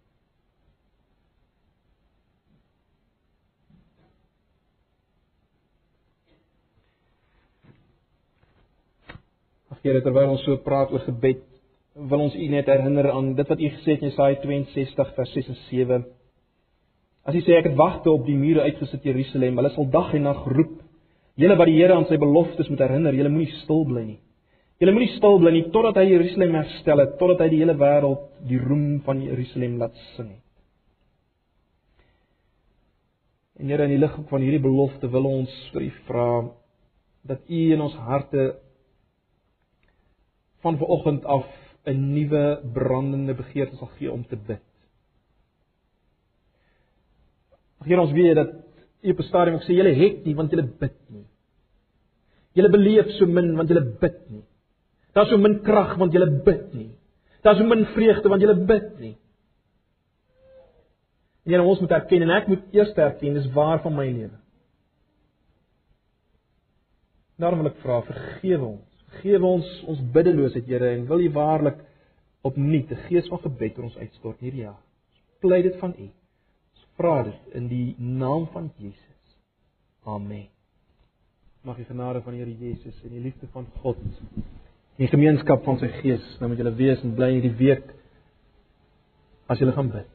Here, 9.82 10.02
terwyl 10.06 10.36
ons 10.36 10.44
so 10.46 10.60
praat 10.62 10.92
oor 10.94 11.02
gebed, 11.08 11.42
wil 12.12 12.28
ons 12.28 12.36
U 12.38 12.48
net 12.54 12.70
herinner 12.70 13.10
aan 13.12 13.34
dit 13.38 13.50
wat 13.50 13.62
U 13.62 13.70
gesê 13.78 13.96
het 13.96 14.04
in 14.06 14.12
Jesaja 14.12 14.38
62 14.44 15.16
vers 15.18 15.34
6 15.36 15.50
en 15.50 15.58
7. 15.70 16.04
As 17.26 17.38
U 17.38 17.42
sê 17.42 17.58
ek 17.58 17.72
het 17.72 17.80
wagte 17.80 18.14
op 18.14 18.28
die 18.28 18.38
mure 18.38 18.68
uitgesit 18.68 19.08
Jerusalem, 19.10 19.58
hulle 19.58 19.74
sal 19.74 19.90
dag 19.94 20.14
en 20.18 20.28
nag 20.30 20.46
roep. 20.54 20.78
Julle 21.42 21.58
wat 21.58 21.70
die 21.70 21.80
Here 21.80 21.98
aan 21.98 22.06
sy 22.10 22.20
beloftes 22.22 22.70
moet 22.70 22.86
herinner, 22.86 23.18
julle 23.18 23.34
moenie 23.34 23.58
stil 23.64 23.84
bly 23.90 24.06
nie. 24.06 24.20
Julle 24.82 24.96
moenie 24.96 25.16
stil 25.18 25.42
bly 25.42 25.52
nie 25.54 25.66
totdat 25.74 26.00
hy 26.02 26.08
Jerusalem 26.12 26.56
herstel 26.58 27.02
het, 27.04 27.18
totdat 27.20 27.44
hy 27.46 27.52
die 27.52 27.62
hele 27.64 27.78
wêreld 27.78 28.24
die 28.50 28.62
roem 28.62 29.02
van 29.06 29.22
Jerusalem 29.26 29.78
laat 29.82 29.98
sing 30.14 30.32
het. 30.32 30.48
En 33.62 33.70
Here, 33.70 33.86
in 33.86 33.94
die 33.94 34.02
lig 34.02 34.14
van 34.30 34.42
hierdie 34.42 34.62
belofte 34.62 35.10
wil 35.14 35.28
ons 35.30 35.54
vir 35.74 35.90
U 35.90 35.94
vra 36.08 36.32
dat 37.30 37.46
U 37.46 37.62
in 37.76 37.82
ons 37.86 37.98
harte 38.08 38.52
van 40.62 40.78
vanoggend 40.78 41.26
af 41.26 41.46
'n 41.86 42.14
nuwe 42.14 42.62
brandende 42.74 43.34
begeerte 43.34 43.76
sal 43.76 43.90
gee 43.98 44.12
om 44.12 44.28
te 44.28 44.36
bid. 44.36 44.62
Here 47.84 48.02
ons 48.02 48.12
weet 48.12 48.36
dat 48.36 48.50
U 49.02 49.12
op 49.12 49.20
'n 49.20 49.24
stadium 49.24 49.56
ook 49.56 49.64
sê 49.64 49.74
julle 49.74 49.94
het 49.94 50.26
nie 50.26 50.36
want 50.36 50.52
julle 50.52 50.68
bid 50.80 50.98
nie. 51.10 51.26
Julle 52.54 52.70
beleef 52.70 53.10
so 53.18 53.26
min 53.26 53.56
want 53.56 53.70
julle 53.70 53.98
bid 54.00 54.30
nie. 54.30 54.44
Daar's 55.14 55.30
so 55.30 55.38
min 55.38 55.62
krag 55.62 55.98
want 55.98 56.14
julle 56.14 56.42
bid 56.46 56.74
nie. 56.74 56.92
Daar's 57.42 57.58
so 57.58 57.66
min 57.66 57.86
vreugde 57.86 58.30
want 58.30 58.42
julle 58.42 58.66
bid 58.66 59.00
nie. 59.00 59.18
En 61.46 61.52
Here 61.52 61.64
ons 61.64 61.80
moet 61.80 61.92
erken 61.92 62.22
en 62.22 62.30
ek 62.30 62.48
moet 62.48 62.64
eers 62.72 62.94
erken 62.94 63.34
dis 63.34 63.54
waar 63.54 63.82
van 63.82 63.96
my 63.96 64.06
lewe. 64.06 64.38
Daarom 67.42 67.64
wil 67.64 67.72
ek 67.72 67.82
vra 67.82 68.02
vergewe 68.06 68.66
ons. 68.66 68.91
Vergewe 69.12 69.46
ons 69.46 69.70
ons 69.92 70.02
biddeloosheid 70.14 70.68
Here 70.68 70.94
en 70.96 71.08
wil 71.10 71.26
U 71.26 71.30
waarlik 71.36 71.82
opnuut 72.48 72.92
'n 72.92 73.04
gees 73.08 73.28
van 73.28 73.40
gebed 73.40 73.78
oor 73.78 73.90
ons 73.90 73.98
uitstort 73.98 74.40
hierdie 74.40 74.64
jaar. 74.64 74.82
Pleit 75.40 75.64
dit 75.64 75.76
van 75.80 75.94
U. 75.98 76.08
Ons 76.74 76.88
vra 76.96 77.24
dit 77.24 77.56
in 77.56 77.68
die 77.68 77.96
naam 77.98 78.48
van 78.48 78.72
Jesus. 78.78 79.38
Amen. 80.04 80.48
Mag 81.62 81.76
die 81.78 81.86
genade 81.86 82.22
van 82.22 82.34
die 82.34 82.42
Here 82.42 82.58
Jesus 82.58 83.04
en 83.04 83.10
die 83.10 83.20
liefde 83.20 83.48
van 83.52 83.66
God 83.82 83.98
en 83.98 84.12
die 84.98 85.08
gemeenskap 85.08 85.64
van 85.64 85.78
sy 85.78 85.88
Gees 86.02 86.38
nou 86.40 86.50
met 86.50 86.58
julle 86.58 86.76
wees 86.76 87.04
en 87.04 87.16
bly 87.16 87.32
hierdie 87.32 87.56
week 87.58 87.94
as 89.48 89.60
julle 89.60 89.74
gaan 89.74 89.92
bid. 89.92 90.08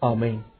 Amen. 0.00 0.51